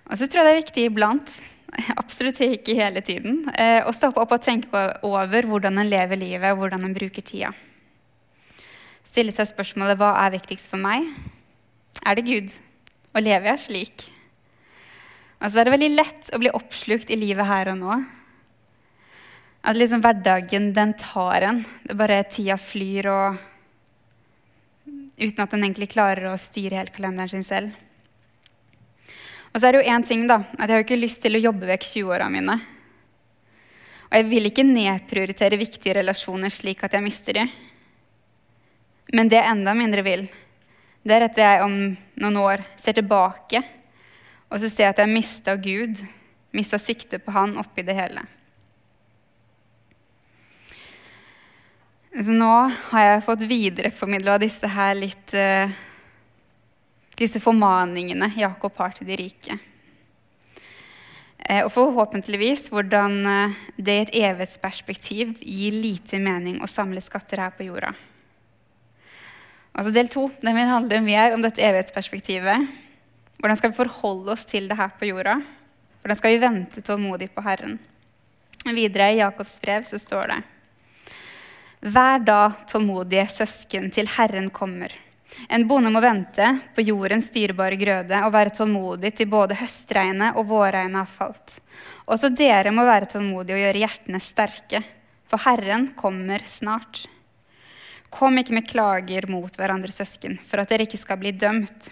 Og 0.09 0.19
så 0.19 0.27
tror 0.27 0.43
jeg 0.43 0.49
det 0.49 0.53
er 0.55 0.63
viktig 0.65 0.85
iblant, 0.89 1.33
absolutt 2.03 2.41
ikke 2.45 2.77
hele 2.79 3.03
tiden, 3.05 3.43
eh, 3.55 3.81
å 3.85 3.95
stoppe 3.95 4.23
opp 4.23 4.35
og 4.37 4.45
tenke 4.45 4.85
over 5.07 5.49
hvordan 5.49 5.81
en 5.81 5.91
lever 5.91 6.21
livet, 6.21 6.53
og 6.53 6.63
hvordan 6.63 6.87
en 6.87 6.97
bruker 6.97 7.25
tida. 7.25 7.53
Stille 9.09 9.33
seg 9.33 9.49
spørsmålet 9.51 9.99
hva 10.01 10.13
er 10.25 10.35
viktigst 10.37 10.69
for 10.71 10.81
meg? 10.81 11.07
Er 12.05 12.19
det 12.19 12.27
Gud? 12.29 12.53
Og 13.15 13.25
lever 13.25 13.53
jeg 13.55 13.65
slik? 13.65 14.07
Og 15.39 15.51
så 15.51 15.61
er 15.61 15.69
det 15.69 15.75
veldig 15.77 15.93
lett 15.95 16.31
å 16.35 16.41
bli 16.43 16.51
oppslukt 16.55 17.11
i 17.15 17.19
livet 17.19 17.47
her 17.49 17.71
og 17.73 17.79
nå. 17.81 17.99
At 19.69 19.79
liksom 19.79 20.03
hverdagen, 20.03 20.73
den 20.75 20.95
tar 20.99 21.47
en. 21.47 21.63
Det 21.85 21.95
er 21.95 21.99
bare 21.99 22.25
tida 22.31 22.57
flyr, 22.61 23.09
og 23.11 23.39
uten 25.19 25.45
at 25.45 25.55
en 25.55 25.65
egentlig 25.65 25.91
klarer 25.95 26.31
å 26.31 26.39
styre 26.41 26.79
helt 26.81 26.95
kalenderen 26.95 27.33
sin 27.33 27.47
selv. 27.47 27.88
Og 29.53 29.61
så 29.61 29.69
er 29.69 29.75
det 29.75 29.81
jo 29.83 29.95
én 29.95 30.05
ting, 30.07 30.27
da. 30.29 30.43
At 30.59 30.69
jeg 30.69 30.77
har 30.77 30.85
ikke 30.85 31.01
lyst 31.01 31.23
til 31.25 31.39
å 31.39 31.45
jobbe 31.47 31.71
vekk 31.71 31.87
20-åra 31.89 32.29
mine. 32.33 32.59
Og 34.09 34.15
jeg 34.17 34.29
vil 34.29 34.51
ikke 34.51 34.67
nedprioritere 34.67 35.61
viktige 35.61 35.99
relasjoner 36.01 36.53
slik 36.53 36.85
at 36.85 36.95
jeg 36.97 37.05
mister 37.05 37.41
dem. 37.41 37.51
Men 39.13 39.29
det 39.29 39.41
jeg 39.41 39.51
enda 39.55 39.73
mindre 39.77 40.05
vil, 40.05 40.29
det 41.05 41.17
er 41.17 41.27
at 41.29 41.41
jeg 41.41 41.65
om 41.65 41.75
noen 42.21 42.41
år 42.43 42.65
ser 42.77 42.99
tilbake 42.99 43.63
og 44.49 44.61
så 44.63 44.69
ser 44.71 44.87
jeg 44.87 44.95
at 44.95 45.03
jeg 45.03 45.13
mista 45.13 45.55
Gud, 45.61 46.01
mista 46.57 46.81
sikte 46.81 47.21
på 47.21 47.33
Han 47.37 47.59
oppi 47.61 47.85
det 47.85 47.97
hele. 47.99 48.25
Så 52.19 52.33
nå 52.35 52.53
har 52.91 53.05
jeg 53.05 53.25
fått 53.27 53.45
videreformidla 53.47 54.39
disse 54.41 54.71
her 54.73 54.97
litt 54.97 55.35
uh, 55.37 55.69
Disse 57.19 57.41
formaningene 57.43 58.31
Jakob 58.39 58.77
har 58.79 58.95
til 58.95 59.09
de 59.09 59.17
rike. 59.19 59.59
Uh, 61.49 61.65
og 61.65 61.73
forhåpentligvis 61.75 62.69
hvordan 62.71 63.19
uh, 63.27 63.57
det 63.77 63.95
i 63.95 64.05
et 64.05 64.15
evighetsperspektiv 64.21 65.37
gir 65.41 65.75
lite 65.75 66.21
mening 66.23 66.61
å 66.63 66.71
samle 66.71 67.03
skatter 67.03 67.43
her 67.43 67.55
på 67.57 67.67
jorda. 67.71 67.95
Altså 69.79 69.95
Del 69.95 70.11
to 70.11 70.27
den 70.43 70.59
vil 70.59 70.71
handle 70.71 71.01
mer 71.05 71.35
om 71.35 71.43
dette 71.43 71.63
evighetsperspektivet. 71.63 72.69
Hvordan 73.39 73.59
skal 73.59 73.71
vi 73.71 73.79
forholde 73.79 74.35
oss 74.35 74.47
til 74.51 74.67
det 74.71 74.79
her 74.79 74.91
på 74.99 75.07
jorda? 75.11 75.37
Hvordan 76.03 76.19
skal 76.19 76.35
vi 76.35 76.43
vente 76.43 76.83
tålmodig 76.83 77.31
på 77.35 77.45
Herren? 77.47 77.79
Videre 78.67 79.13
i 79.13 79.21
Jakobs 79.21 79.59
brev 79.63 79.87
så 79.87 79.99
står 80.03 80.33
det 80.33 80.39
Vær 81.95 82.19
da 82.27 82.41
tålmodige 82.67 83.29
søsken 83.31 83.87
til 83.95 84.11
Herren 84.17 84.51
kommer. 84.51 84.91
En 85.49 85.67
bonde 85.69 85.91
må 85.93 86.01
vente 86.01 86.47
på 86.75 86.85
jordens 86.87 87.29
dyrebare 87.35 87.77
grøde 87.81 88.23
og 88.25 88.33
være 88.33 88.55
tålmodig 88.57 89.13
til 89.19 89.29
både 89.31 89.59
høstregnet 89.61 90.39
og 90.39 90.49
vårregnet 90.49 91.03
har 91.03 91.11
falt. 91.13 91.59
Også 92.09 92.31
dere 92.33 92.73
må 92.73 92.87
være 92.89 93.11
tålmodige 93.13 93.59
og 93.59 93.63
gjøre 93.67 93.83
hjertene 93.85 94.21
sterke, 94.25 94.83
for 95.29 95.45
Herren 95.45 95.91
kommer 95.99 96.45
snart. 96.49 97.05
Kom 98.09 98.41
ikke 98.41 98.57
med 98.57 98.69
klager 98.69 99.29
mot 99.29 99.53
hverandre, 99.53 99.93
søsken, 99.93 100.39
for 100.41 100.63
at 100.63 100.73
dere 100.73 100.89
ikke 100.89 101.01
skal 101.01 101.21
bli 101.21 101.35
dømt. 101.37 101.91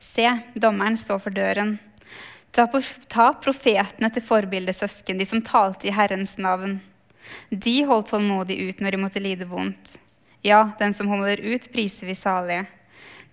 Se, 0.00 0.24
dommeren 0.56 0.96
står 0.96 1.20
for 1.20 1.36
døren. 1.36 1.76
Ta, 2.50 2.66
profetene 3.44 4.10
til 4.10 4.24
forbilde, 4.24 4.72
søsken, 4.74 5.20
de 5.20 5.28
som 5.28 5.44
talte 5.44 5.90
i 5.90 5.94
Herrens 5.94 6.38
navn. 6.40 6.80
De 7.50 7.76
holdt 7.86 8.10
tålmodig 8.14 8.56
ut 8.70 8.80
når 8.80 8.96
de 8.96 9.02
måtte 9.04 9.22
lide 9.22 9.46
vondt. 9.46 9.98
Ja, 10.42 10.70
den 10.78 10.94
som 10.94 11.08
holder 11.08 11.40
ut, 11.40 11.72
priser 11.72 12.08
vi 12.08 12.14
salige. 12.16 12.64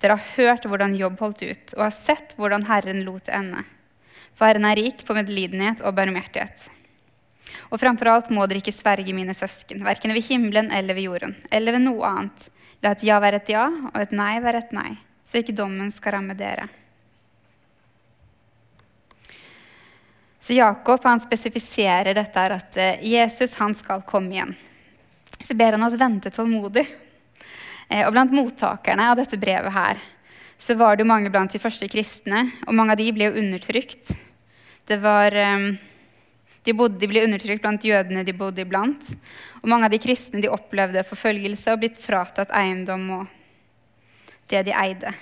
Dere 0.02 0.18
har 0.18 0.34
hørt 0.36 0.66
hvordan 0.68 0.96
Jobb 0.98 1.20
holdt 1.24 1.42
ut, 1.42 1.74
og 1.78 1.86
har 1.88 1.96
sett 1.96 2.36
hvordan 2.38 2.68
Herren 2.68 3.06
lot 3.08 3.30
ende. 3.34 3.64
For 4.38 4.46
Herren 4.50 4.68
er 4.70 4.78
rik 4.78 5.06
på 5.08 5.16
medlidenhet 5.18 5.82
og 5.82 5.96
barmhjertighet. 5.98 6.68
Og 7.72 7.80
framfor 7.82 8.12
alt 8.12 8.30
må 8.34 8.46
dere 8.46 8.62
ikke 8.62 8.76
sverge 8.76 9.16
mine 9.16 9.34
søsken, 9.36 9.82
verken 9.88 10.14
ved 10.14 10.28
himmelen 10.28 10.70
eller 10.72 10.98
ved 10.98 11.08
jorden, 11.08 11.36
eller 11.52 11.78
ved 11.78 11.86
noe 11.88 12.12
annet. 12.12 12.50
La 12.84 12.94
et 12.94 13.06
ja 13.08 13.18
være 13.24 13.42
et 13.42 13.50
ja, 13.56 13.66
og 13.94 13.98
et 14.02 14.14
nei 14.14 14.36
være 14.44 14.62
et 14.62 14.76
nei, 14.76 14.92
så 15.26 15.42
ikke 15.42 15.56
dommen 15.58 15.90
skal 15.94 16.20
ramme 16.20 16.38
dere. 16.38 16.68
Så 20.40 20.56
Jakob 20.56 21.04
han 21.04 21.20
spesifiserer 21.20 22.14
dette 22.16 22.40
her 22.40 22.54
at 22.56 22.78
eh, 22.80 23.02
Jesus 23.04 23.58
han 23.60 23.74
skal 23.76 24.06
komme 24.08 24.36
igjen. 24.36 24.54
Så 25.44 25.56
ber 25.58 25.76
han 25.76 25.84
oss 25.86 25.98
vente 26.00 26.32
tålmodig. 26.34 26.86
Eh, 27.90 28.04
og 28.06 28.14
Blant 28.16 28.34
mottakerne 28.36 29.12
av 29.12 29.20
dette 29.20 29.40
brevet 29.40 29.74
her, 29.74 30.02
så 30.58 30.76
var 30.76 30.96
det 30.96 31.06
jo 31.06 31.12
mange 31.12 31.30
blant 31.34 31.54
de 31.54 31.62
første 31.62 31.88
kristne. 31.92 32.48
Og 32.66 32.76
mange 32.76 32.96
av 32.96 33.02
de 33.02 33.12
ble 33.14 33.30
jo 33.30 33.38
undertrykt. 33.44 34.16
Det 34.88 34.98
var, 35.04 35.36
eh, 35.36 35.78
de, 36.64 36.74
bodde, 36.74 37.00
de 37.00 37.10
ble 37.10 37.24
undertrykt 37.28 37.62
blant 37.62 37.84
jødene 37.86 38.26
de 38.26 38.34
bodde 38.34 38.66
iblant. 38.66 39.14
Og 39.62 39.70
mange 39.70 39.86
av 39.86 39.94
de 39.94 40.02
kristne 40.02 40.42
de 40.42 40.52
opplevde 40.52 41.06
forfølgelse 41.06 41.74
og 41.74 41.84
blitt 41.84 42.02
fratatt 42.02 42.52
eiendom 42.56 43.10
og 43.22 43.34
det 44.50 44.66
de 44.68 44.76
eide. 44.76 45.14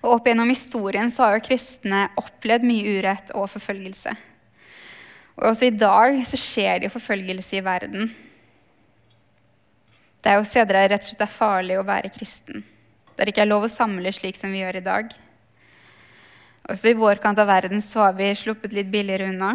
Og 0.00 0.16
Opp 0.16 0.26
gjennom 0.28 0.50
historien 0.50 1.12
så 1.12 1.26
har 1.26 1.36
jo 1.36 1.46
kristne 1.46 2.08
opplevd 2.20 2.66
mye 2.66 2.96
urett 2.98 3.32
og 3.36 3.50
forfølgelse. 3.52 4.16
Og 5.40 5.46
også 5.52 5.70
i 5.70 5.76
dag 5.76 6.18
så 6.28 6.38
skjer 6.40 6.80
det 6.80 6.90
jo 6.90 6.96
forfølgelse 6.96 7.58
i 7.58 7.64
verden. 7.64 8.10
Det 10.20 10.30
er 10.30 10.38
jo 10.38 10.46
steder 10.48 10.76
der 10.76 10.88
det 10.88 10.94
rett 10.94 11.06
og 11.06 11.10
slett 11.12 11.24
er 11.24 11.32
farlig 11.32 11.78
å 11.80 11.86
være 11.88 12.12
kristen. 12.12 12.64
Der 13.16 13.26
det 13.26 13.34
ikke 13.34 13.44
er 13.46 13.50
lov 13.50 13.66
å 13.66 13.72
samle 13.72 14.12
slik 14.12 14.36
som 14.36 14.52
vi 14.52 14.62
gjør 14.62 14.80
i 14.80 14.84
dag. 14.84 15.14
Også 16.70 16.92
i 16.92 16.98
vår 16.98 17.22
kant 17.22 17.40
av 17.40 17.48
verden 17.48 17.80
så 17.84 18.04
har 18.06 18.18
vi 18.18 18.28
sluppet 18.36 18.74
litt 18.76 18.90
billigere 18.92 19.30
unna. 19.32 19.54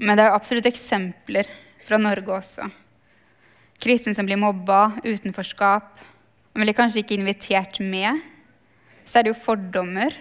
Men 0.00 0.16
det 0.16 0.24
er 0.24 0.32
jo 0.32 0.38
absolutt 0.38 0.68
eksempler 0.68 1.48
fra 1.86 2.00
Norge 2.00 2.32
også. 2.40 2.70
Kristne 3.80 4.16
som 4.16 4.26
blir 4.28 4.40
mobba, 4.40 4.96
utenforskap. 5.04 6.00
Man 6.56 6.64
blir 6.64 6.76
kanskje 6.76 7.04
ikke 7.04 7.20
invitert 7.20 7.80
med 7.84 8.24
så 9.06 9.20
er 9.20 9.26
det 9.26 9.32
jo 9.32 9.38
fordommer. 9.38 10.14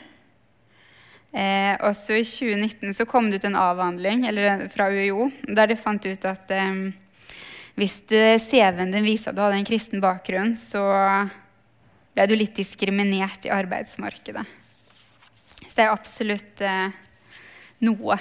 Eh, 1.35 1.74
også 1.83 2.15
i 2.15 2.24
2019 2.24 2.93
så 2.95 3.07
kom 3.09 3.27
det 3.27 3.41
ut 3.41 3.47
en 3.50 3.57
avhandling 3.59 4.24
fra 4.71 4.88
UiO 4.88 5.27
der 5.50 5.67
de 5.67 5.75
fant 5.75 6.05
ut 6.05 6.27
at 6.29 6.53
eh, 6.53 6.93
hvis 7.75 7.98
CV-en 8.08 8.94
din 8.94 9.03
viser 9.03 9.32
at 9.32 9.38
du 9.38 9.44
hadde 9.44 9.60
en 9.60 9.67
kristen 9.67 10.03
bakgrunn, 10.03 10.53
så 10.55 10.84
ble 12.15 12.27
du 12.29 12.38
litt 12.38 12.55
diskriminert 12.55 13.44
i 13.48 13.51
arbeidsmarkedet. 13.51 14.46
Så 15.65 15.74
det 15.75 15.84
er 15.84 15.91
absolutt 15.91 16.63
eh, 16.63 16.96
noe. 17.84 18.17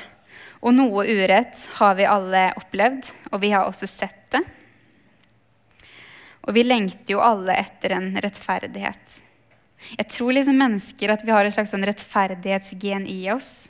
Og 0.64 0.74
noe 0.74 1.04
urett 1.06 1.60
har 1.78 1.94
vi 1.98 2.08
alle 2.08 2.48
opplevd, 2.58 3.10
og 3.30 3.42
vi 3.44 3.52
har 3.54 3.68
også 3.68 3.86
sett 3.86 4.24
det. 4.34 4.42
Og 6.44 6.56
vi 6.56 6.64
lengter 6.66 7.14
jo 7.14 7.22
alle 7.24 7.54
etter 7.62 7.94
en 7.94 8.10
rettferdighet. 8.18 9.20
Jeg 9.94 10.08
tror 10.10 10.34
liksom 10.34 10.58
mennesker 10.58 11.12
at 11.12 11.22
vi 11.24 11.32
har 11.32 11.46
et 11.46 11.54
slags 11.54 11.70
sånn 11.72 11.86
rettferdighetsgen 11.86 13.06
i 13.06 13.20
oss. 13.32 13.68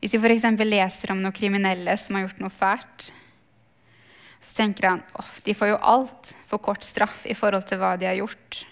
Hvis 0.00 0.14
vi 0.16 0.22
f.eks. 0.22 0.46
leser 0.64 1.12
om 1.12 1.20
noen 1.20 1.36
kriminelle 1.36 1.96
som 2.00 2.16
har 2.16 2.24
gjort 2.24 2.40
noe 2.40 2.54
fælt, 2.54 3.10
så 4.40 4.56
tenker 4.56 4.88
han 4.88 5.02
at 5.20 5.40
de 5.44 5.54
får 5.54 5.74
jo 5.74 5.80
alt 5.92 6.32
for 6.48 6.62
kort 6.64 6.84
straff 6.84 7.26
i 7.28 7.36
forhold 7.36 7.66
til 7.68 7.80
hva 7.80 7.94
de 8.00 8.08
har 8.08 8.18
gjort. 8.18 8.62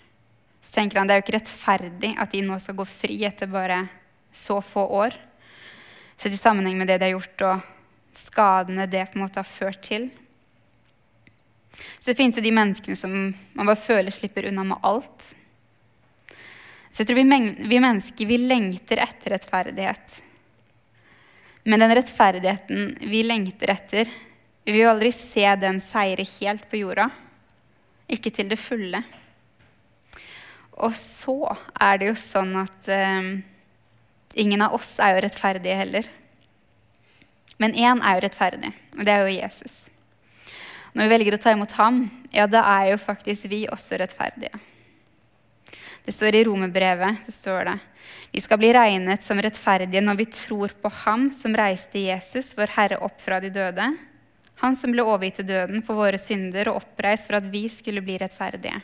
Så 0.60 0.74
tenker 0.74 1.00
han 1.00 1.08
det 1.08 1.16
er 1.16 1.20
jo 1.20 1.26
ikke 1.26 1.36
rettferdig 1.38 2.14
at 2.20 2.32
de 2.32 2.44
nå 2.44 2.56
skal 2.62 2.78
gå 2.78 2.86
fri 2.88 3.18
etter 3.28 3.50
bare 3.52 3.82
så 4.32 4.60
få 4.64 4.86
år. 5.00 5.16
Sett 6.16 6.32
i 6.32 6.40
sammenheng 6.40 6.78
med 6.78 6.88
det 6.90 6.98
de 6.98 7.10
har 7.10 7.14
gjort, 7.14 7.44
og 7.46 8.16
skadene 8.16 8.88
det 8.90 9.04
på 9.10 9.18
en 9.18 9.24
måte 9.26 9.42
har 9.42 9.48
ført 9.48 9.82
til. 9.86 10.08
Så 11.98 12.10
det 12.10 12.16
finnes 12.18 12.38
jo 12.38 12.42
de 12.42 12.54
menneskene 12.54 12.98
som 12.98 13.12
man 13.12 13.68
bare 13.68 13.78
føler 13.78 14.14
slipper 14.14 14.48
unna 14.50 14.64
med 14.66 14.82
alt. 14.88 15.28
Så 16.90 17.04
jeg 17.04 17.10
tror 17.10 17.20
vi, 17.20 17.68
vi 17.70 17.82
mennesker 17.82 18.26
vi 18.26 18.40
lengter 18.40 19.04
etter 19.04 19.36
rettferdighet. 19.36 20.16
Men 21.68 21.84
den 21.84 21.94
rettferdigheten 21.94 22.96
vi 23.12 23.22
lengter 23.22 23.70
etter, 23.76 24.10
vi 24.72 24.82
vil 24.82 24.90
aldri 24.90 25.12
se 25.16 25.46
den 25.56 25.78
seire 25.80 26.26
helt 26.38 26.66
på 26.68 26.82
jorda. 26.82 27.08
Ikke 28.08 28.32
til 28.34 28.50
det 28.50 28.58
fulle. 28.60 29.00
Og 30.78 30.92
så 30.94 31.36
er 31.80 31.98
det 31.98 32.10
jo 32.10 32.16
sånn 32.20 32.52
at 32.60 32.88
eh, 32.92 33.30
ingen 34.38 34.62
av 34.64 34.76
oss 34.76 34.98
er 35.02 35.16
jo 35.16 35.22
rettferdige 35.24 35.78
heller. 35.80 36.10
Men 37.58 37.74
én 37.74 38.02
er 38.04 38.18
jo 38.18 38.24
rettferdig, 38.26 38.70
og 38.94 39.06
det 39.08 39.14
er 39.14 39.24
jo 39.24 39.38
Jesus. 39.40 39.78
Når 40.94 41.04
vi 41.04 41.14
velger 41.16 41.34
å 41.34 41.40
ta 41.42 41.54
imot 41.56 41.72
ham, 41.80 42.04
ja, 42.30 42.46
da 42.46 42.62
er 42.78 42.92
jo 42.92 43.00
faktisk 43.02 43.48
vi 43.50 43.64
også 43.72 43.98
rettferdige. 43.98 44.52
Det 46.04 46.14
står 46.14 46.38
i 46.38 46.44
romerbrevet 46.46 47.24
så 47.26 47.34
står 47.34 47.66
det, 47.68 47.78
vi 48.32 48.40
skal 48.44 48.60
bli 48.60 48.70
regnet 48.76 49.24
som 49.24 49.40
rettferdige 49.42 50.00
når 50.04 50.20
vi 50.20 50.28
tror 50.32 50.72
på 50.80 50.92
Ham 51.02 51.28
som 51.32 51.56
reiste 51.56 52.00
Jesus, 52.00 52.54
vår 52.56 52.72
Herre, 52.76 53.00
opp 53.04 53.20
fra 53.24 53.40
de 53.40 53.50
døde. 53.52 53.88
Han 54.60 54.76
som 54.76 54.92
ble 54.94 55.04
overgitt 55.06 55.40
til 55.40 55.48
døden 55.50 55.84
for 55.86 56.00
våre 56.00 56.18
synder 56.18 56.70
og 56.70 56.80
oppreist 56.80 57.28
for 57.28 57.38
at 57.38 57.48
vi 57.52 57.64
skulle 57.70 58.02
bli 58.04 58.16
rettferdige. 58.18 58.80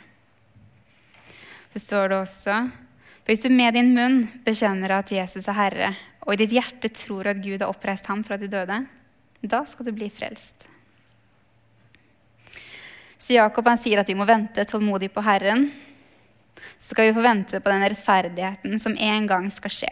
Så 1.73 1.81
står 1.83 2.11
det 2.11 2.19
også 2.23 2.59
for 2.65 2.81
Hvis 3.25 3.41
du 3.41 3.49
med 3.49 3.73
din 3.73 3.87
munn 3.95 4.19
bekjenner 4.45 4.99
at 4.99 5.09
Jesus 5.09 5.47
er 5.49 5.57
Herre, 5.57 5.87
og 6.21 6.35
i 6.35 6.43
ditt 6.43 6.51
hjerte 6.53 6.91
tror 6.93 7.31
at 7.31 7.39
Gud 7.41 7.57
har 7.57 7.71
oppreist 7.71 8.05
ham 8.05 8.21
fra 8.23 8.37
de 8.37 8.45
døde, 8.45 8.77
da 9.41 9.63
skal 9.65 9.87
du 9.87 9.91
bli 9.97 10.11
frelst. 10.13 10.67
Så 13.17 13.33
Jakob 13.33 13.65
han 13.65 13.81
sier 13.81 14.03
at 14.03 14.11
vi 14.11 14.13
må 14.13 14.27
vente 14.29 14.61
tålmodig 14.69 15.09
på 15.09 15.25
Herren 15.25 15.65
så 16.77 16.93
skal 16.93 17.07
vi 17.07 17.15
få 17.15 17.23
vente 17.25 17.59
på 17.61 17.71
den 17.71 17.83
rettferdigheten 17.85 18.79
som 18.79 18.97
en 18.99 19.27
gang 19.29 19.47
skal 19.53 19.73
skje. 19.73 19.91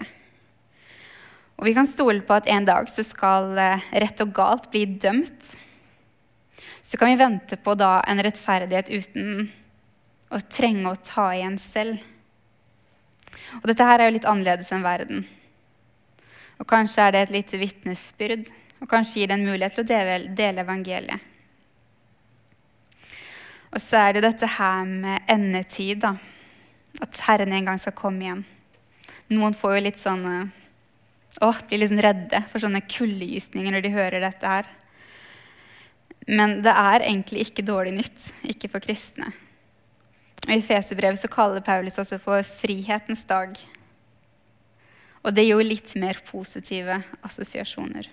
Og 1.57 1.67
vi 1.67 1.73
kan 1.75 1.87
stole 1.87 2.23
på 2.25 2.35
at 2.35 2.49
en 2.51 2.65
dag 2.67 2.89
så 2.91 3.05
skal 3.05 3.53
eh, 3.61 3.85
rett 4.03 4.23
og 4.25 4.33
galt 4.35 4.69
bli 4.73 4.85
dømt. 5.01 5.53
Så 6.81 6.97
kan 6.99 7.11
vi 7.11 7.19
vente 7.19 7.57
på 7.57 7.75
da 7.79 8.01
en 8.07 8.21
rettferdighet 8.23 8.89
uten 8.89 9.47
å 10.33 10.41
trenge 10.49 10.91
å 10.91 10.99
ta 10.99 11.29
igjen 11.35 11.59
selv. 11.61 12.01
Og 13.61 13.69
dette 13.69 13.85
her 13.87 14.01
er 14.01 14.09
jo 14.09 14.17
litt 14.17 14.27
annerledes 14.29 14.71
enn 14.73 14.85
verden. 14.85 15.23
Og 16.61 16.67
kanskje 16.69 17.05
er 17.05 17.13
det 17.13 17.23
et 17.23 17.35
lite 17.37 17.59
vitnesbyrd, 17.61 18.49
og 18.83 18.89
kanskje 18.91 19.21
gir 19.21 19.31
det 19.31 19.37
en 19.37 19.47
mulighet 19.47 19.77
til 19.77 19.85
å 19.85 19.89
dele, 20.35 20.65
evangeliet. 20.65 21.29
Og 23.73 23.81
så 23.81 24.03
er 24.03 24.13
det 24.13 24.27
dette 24.27 24.47
her 24.59 24.85
med 24.85 25.31
endetid, 25.33 26.03
da 26.03 26.13
at 27.01 27.21
Herren 27.27 27.53
en 27.53 27.71
gang 27.71 27.79
skal 27.81 27.95
komme 27.97 28.25
igjen. 28.25 28.43
Noen 29.33 29.55
får 29.57 29.77
jo 29.77 29.83
litt 29.87 30.01
sånn 30.01 30.23
å, 31.41 31.49
blir 31.69 31.87
sånn 31.89 32.03
redde 32.03 32.43
for 32.51 32.61
sånne 32.61 32.83
kuldegysninger 32.85 33.73
når 33.73 33.85
de 33.85 33.93
hører 33.95 34.23
dette 34.23 34.55
her. 34.55 34.69
Men 36.27 36.61
det 36.63 36.71
er 36.71 37.03
egentlig 37.03 37.47
ikke 37.47 37.65
dårlig 37.67 37.97
nytt, 37.97 38.27
ikke 38.47 38.69
for 38.71 38.83
kristne. 38.83 39.31
Og 40.43 40.55
I 40.55 40.63
Feserbrevet 40.63 41.19
så 41.21 41.29
kaller 41.31 41.63
Paulus 41.63 41.99
også 41.99 42.19
for 42.21 42.43
frihetens 42.47 43.23
dag. 43.27 43.55
Og 45.23 45.31
det 45.31 45.45
gir 45.45 45.55
jo 45.55 45.63
litt 45.63 45.93
mer 45.99 46.19
positive 46.27 46.99
assosiasjoner. 47.23 48.09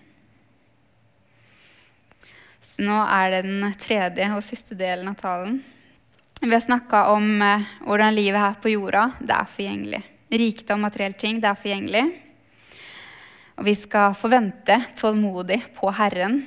Så 2.60 2.84
nå 2.84 2.96
er 3.08 3.32
det 3.32 3.44
den 3.46 3.64
tredje 3.80 4.30
og 4.36 4.44
siste 4.44 4.76
delen 4.78 5.08
av 5.10 5.18
talen. 5.18 5.60
Vi 6.40 6.52
har 6.52 6.62
snakka 6.62 7.06
om 7.12 7.42
eh, 7.42 7.66
hvordan 7.84 8.14
livet 8.14 8.40
her 8.40 8.54
på 8.62 8.72
jorda 8.72 9.10
det 9.18 9.34
er 9.36 9.48
forgjengelig. 9.50 10.00
Rikdom, 10.30 10.84
materielle 10.86 11.18
ting, 11.18 11.40
det 11.42 11.50
er 11.50 11.58
forgjengelig. 11.58 12.04
Og 13.58 13.66
vi 13.66 13.74
skal 13.76 14.14
forvente 14.16 14.78
tålmodig 14.96 15.58
på 15.76 15.90
Herren. 15.98 16.38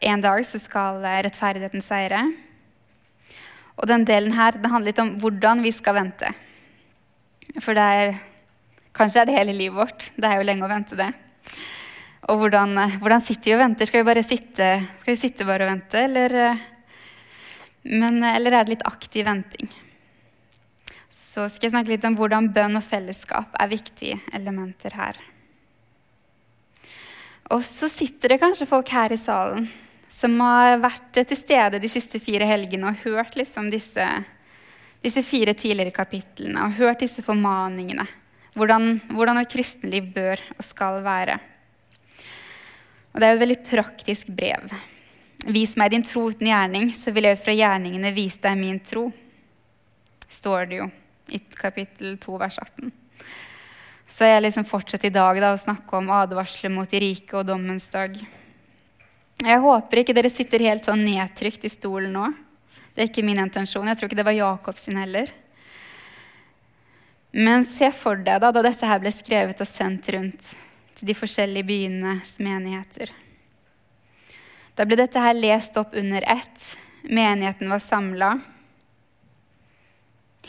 En 0.00 0.20
dag 0.20 0.44
så 0.46 0.60
skal 0.60 1.04
eh, 1.04 1.22
rettferdigheten 1.24 1.84
seire. 1.84 2.20
Og 3.76 3.88
den 3.88 4.04
delen 4.08 4.34
her 4.36 4.56
det 4.56 4.72
handler 4.72 4.92
litt 4.92 5.02
om 5.02 5.14
hvordan 5.20 5.62
vi 5.64 5.72
skal 5.74 5.96
vente. 5.96 6.32
For 7.62 7.76
det 7.76 7.86
er, 8.00 8.18
kanskje 8.96 9.22
er 9.22 9.28
det 9.28 9.36
hele 9.38 9.56
livet 9.56 9.78
vårt. 9.78 10.10
Det 10.16 10.28
er 10.28 10.40
jo 10.40 10.48
lenge 10.48 10.66
å 10.66 10.72
vente 10.72 10.98
det. 10.98 11.10
Og 12.28 12.42
hvordan, 12.42 12.76
eh, 12.82 12.96
hvordan 13.00 13.24
sitter 13.24 13.52
vi 13.52 13.56
og 13.56 13.62
venter? 13.64 13.88
Skal 13.88 14.02
vi 14.02 14.10
bare 14.10 14.26
sitte, 14.26 14.70
skal 15.00 15.14
vi 15.14 15.20
sitte 15.20 15.48
bare 15.48 15.64
og 15.66 15.72
vente, 15.72 16.04
eller 16.08 16.38
men, 17.86 18.22
eh, 18.22 18.36
eller 18.36 18.52
er 18.52 18.64
det 18.64 18.76
litt 18.76 18.86
aktiv 18.88 19.24
venting? 19.24 19.70
Så 21.08 21.48
skal 21.48 21.68
jeg 21.68 21.74
snakke 21.76 21.92
litt 21.92 22.04
om 22.08 22.16
hvordan 22.18 22.52
bønn 22.52 22.78
og 22.78 22.84
fellesskap 22.84 23.54
er 23.60 23.70
viktige 23.70 24.20
elementer 24.34 24.96
her. 24.96 25.18
Og 27.54 27.62
så 27.62 27.88
sitter 27.92 28.34
det 28.34 28.40
kanskje 28.42 28.66
folk 28.66 28.88
her 28.90 29.12
i 29.12 29.20
salen 29.20 29.68
som 30.16 30.38
har 30.40 30.78
vært 30.80 31.10
til 31.18 31.36
stede 31.36 31.80
de 31.82 31.90
siste 31.92 32.20
fire 32.22 32.46
helgene 32.48 32.88
og 32.88 33.02
hørt 33.04 33.36
liksom 33.36 33.68
disse, 33.72 34.04
disse, 35.04 35.22
fire 35.26 35.52
tidligere 35.52 35.92
kapitlene 35.94 36.62
og 36.64 36.78
hørt 36.78 37.04
disse 37.04 37.24
formaningene. 37.24 38.06
Hvordan, 38.56 38.94
hvordan 39.12 39.42
et 39.42 39.52
kristenliv 39.52 40.08
bør 40.14 40.40
og 40.56 40.64
skal 40.64 41.02
være. 41.04 41.36
Og 43.12 43.20
det 43.20 43.26
er 43.26 43.34
jo 43.34 43.36
et 43.36 43.44
veldig 43.44 43.58
praktisk 43.68 44.30
brev. 44.32 44.72
Vis 45.52 45.74
meg 45.76 45.92
din 45.92 46.04
tro 46.04 46.24
uten 46.30 46.48
gjerning, 46.48 46.88
så 46.96 47.12
vil 47.12 47.28
jeg 47.28 47.36
ut 47.36 47.44
fra 47.44 47.56
gjerningene 47.56 48.14
vise 48.16 48.40
deg 48.44 48.56
min 48.56 48.80
tro. 48.80 49.10
Står 50.32 50.70
det 50.70 50.80
jo 50.80 50.88
i 51.28 51.42
kapittel 51.52 52.16
2, 52.22 52.38
vers 52.40 52.56
18. 52.62 52.88
Så 54.08 54.30
jeg 54.30 54.42
liksom 54.46 54.64
fortsetter 54.64 55.10
i 55.10 55.14
dag 55.14 55.42
da, 55.42 55.52
å 55.52 55.60
snakke 55.60 56.00
om 56.00 56.08
advarsler 56.14 56.72
mot 56.72 56.88
de 56.88 57.02
rike 57.02 57.36
og 57.36 57.48
dommens 57.48 57.90
dag. 57.92 58.16
Jeg 59.44 59.60
håper 59.60 60.00
ikke 60.00 60.14
dere 60.16 60.32
sitter 60.32 60.64
helt 60.64 60.86
sånn 60.86 61.02
nedtrykt 61.04 61.66
i 61.68 61.72
stolen 61.72 62.14
nå. 62.16 62.30
Det 62.94 63.02
er 63.02 63.10
ikke 63.10 63.26
min 63.26 63.42
intensjon. 63.42 63.88
Jeg 63.90 63.98
tror 63.98 64.08
ikke 64.08 64.18
det 64.22 64.24
var 64.24 64.38
Jakob 64.38 64.78
sin 64.80 64.96
heller. 64.96 65.28
Men 67.36 67.66
se 67.68 67.90
for 67.92 68.16
deg 68.16 68.40
da, 68.40 68.48
da 68.48 68.62
dette 68.64 68.88
her 68.88 69.02
ble 69.02 69.12
skrevet 69.12 69.60
og 69.60 69.68
sendt 69.68 70.08
rundt 70.14 70.54
til 70.96 71.10
de 71.10 71.16
forskjellige 71.18 71.68
byenes 71.68 72.38
menigheter. 72.40 73.12
Da 74.76 74.84
ble 74.88 74.96
dette 75.02 75.20
her 75.20 75.36
lest 75.36 75.76
opp 75.76 75.92
under 75.96 76.24
ett. 76.24 76.68
Menigheten 77.04 77.68
var 77.68 77.84
samla. 77.84 78.30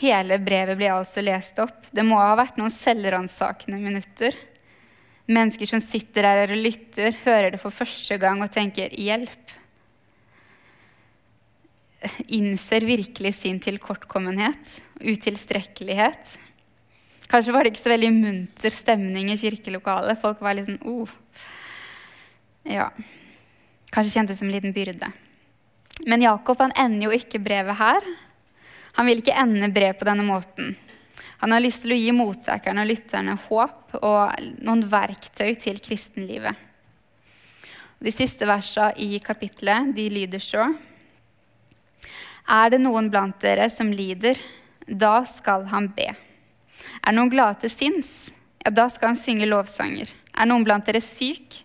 Hele 0.00 0.38
brevet 0.40 0.78
ble 0.78 0.88
altså 0.94 1.20
lest 1.24 1.60
opp. 1.60 1.90
Det 1.92 2.04
må 2.06 2.16
ha 2.22 2.32
vært 2.38 2.56
noen 2.56 2.72
selvransakende 2.72 3.80
minutter. 3.82 4.36
Mennesker 5.28 5.68
som 5.68 5.80
sitter 5.84 6.24
der 6.24 6.54
og 6.54 6.56
lytter, 6.56 7.12
hører 7.24 7.52
det 7.52 7.60
for 7.60 7.74
første 7.74 8.16
gang 8.20 8.40
og 8.42 8.52
tenker 8.52 8.88
'hjelp'. 8.88 9.56
Innser 12.32 12.86
virkelig 12.86 13.34
sin 13.34 13.58
tilkortkommenhet, 13.60 14.80
utilstrekkelighet. 15.02 16.38
Kanskje 17.28 17.52
var 17.52 17.64
det 17.64 17.74
ikke 17.74 17.84
så 17.84 17.92
veldig 17.92 18.12
munter 18.14 18.72
stemning 18.72 19.28
i 19.32 19.36
kirkelokalet. 19.36 20.20
Folk 20.20 20.40
var 20.40 20.56
litt 20.56 20.70
sånn 20.70 20.80
oh. 20.88 21.10
Ja. 22.64 22.88
Kanskje 23.92 24.14
kjentes 24.14 24.40
som 24.40 24.48
en 24.48 24.54
liten 24.54 24.72
byrde. 24.72 25.10
Men 26.06 26.24
Jakob 26.24 26.60
han 26.62 26.72
ender 26.78 27.08
jo 27.08 27.18
ikke 27.18 27.42
brevet 27.42 27.76
her. 27.76 28.04
Han 28.96 29.08
vil 29.08 29.20
ikke 29.20 29.36
ende 29.36 29.68
brev 29.74 29.98
på 29.98 30.08
denne 30.08 30.24
måten. 30.24 30.76
Han 31.38 31.54
har 31.54 31.62
lyst 31.62 31.84
til 31.84 31.94
å 31.94 31.98
gi 31.98 32.14
mottakerne 32.14 32.82
og 32.82 32.90
lytterne 32.90 33.36
håp 33.46 33.98
og 34.02 34.48
noen 34.64 34.82
verktøy 34.90 35.52
til 35.60 35.78
kristenlivet. 35.82 36.54
De 37.98 38.12
siste 38.14 38.46
versene 38.46 38.94
i 39.02 39.18
kapittelet 39.22 39.92
de 39.94 40.06
lyder 40.10 40.42
så. 40.42 40.66
Er 42.48 42.72
det 42.72 42.80
noen 42.82 43.10
blant 43.12 43.38
dere 43.42 43.68
som 43.70 43.90
lider, 43.92 44.38
da 44.88 45.20
skal 45.28 45.66
han 45.68 45.90
be. 45.92 46.14
Er 47.04 47.14
noen 47.14 47.30
glade 47.30 47.60
til 47.64 47.72
sinns, 47.74 48.12
ja, 48.64 48.72
da 48.72 48.86
skal 48.90 49.12
han 49.12 49.20
synge 49.20 49.48
lovsanger. 49.50 50.10
Er 50.38 50.48
noen 50.48 50.64
blant 50.66 50.86
dere 50.88 51.02
syk? 51.04 51.60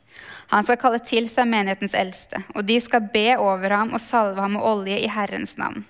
Han 0.52 0.66
skal 0.66 0.78
kalle 0.82 1.00
til 1.06 1.30
seg 1.32 1.48
menighetens 1.50 1.96
eldste, 1.98 2.44
og 2.54 2.66
de 2.68 2.78
skal 2.84 3.08
be 3.14 3.32
over 3.40 3.74
ham 3.74 3.94
og 3.96 4.02
salve 4.04 4.44
ham 4.44 4.58
med 4.58 4.66
olje 4.66 5.00
i 5.02 5.10
Herrens 5.10 5.56
navn. 5.58 5.86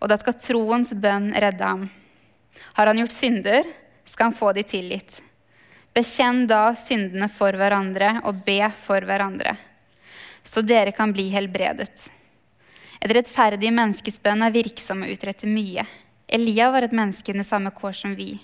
Og 0.00 0.08
da 0.10 0.16
skal 0.18 0.38
troens 0.40 0.94
bønn 0.96 1.30
redde 1.36 1.66
ham. 1.66 1.90
Har 2.76 2.86
han 2.86 2.98
gjort 2.98 3.14
synder, 3.14 3.66
skal 4.04 4.30
han 4.30 4.36
få 4.36 4.52
de 4.52 4.64
tilgitt. 4.66 5.20
Bekjenn 5.94 6.44
da 6.50 6.70
syndene 6.78 7.26
for 7.32 7.56
hverandre 7.58 8.20
og 8.28 8.44
be 8.46 8.60
for 8.78 9.02
hverandre, 9.06 9.56
så 10.46 10.62
dere 10.62 10.94
kan 10.94 11.12
bli 11.12 11.28
helbredet. 11.32 12.06
Et 13.00 13.12
rettferdig 13.16 13.72
menneskes 13.74 14.20
bønn 14.22 14.44
er 14.44 14.54
virksom 14.54 15.02
og 15.02 15.10
utretter 15.14 15.50
mye. 15.50 15.86
Elia 16.30 16.68
var 16.70 16.86
et 16.86 16.94
menneske 16.94 17.32
under 17.32 17.46
samme 17.46 17.72
kår 17.74 17.96
som 17.96 18.14
vi. 18.14 18.34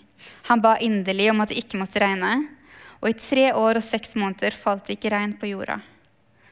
Han 0.49 0.63
ba 0.65 0.75
inderlig 0.83 1.29
om 1.31 1.43
at 1.45 1.53
det 1.53 1.61
ikke 1.61 1.79
måtte 1.79 2.01
regne, 2.03 2.33
og 2.99 3.13
i 3.13 3.19
tre 3.21 3.51
år 3.55 3.79
og 3.79 3.85
seks 3.85 4.17
måneder 4.19 4.57
falt 4.57 4.89
det 4.89 4.97
ikke 4.97 5.13
regn 5.15 5.37
på 5.39 5.53
jorda. 5.53 5.79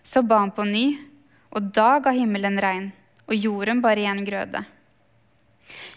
Så 0.05 0.23
ba 0.23 0.43
han 0.45 0.53
på 0.55 0.67
ny, 0.69 0.85
og 1.51 1.73
da 1.75 1.97
ga 2.05 2.13
himmelen 2.15 2.61
regn, 2.61 2.91
og 3.27 3.35
jorden 3.35 3.81
bar 3.83 3.99
igjen 3.99 4.23
grøde. 4.27 4.63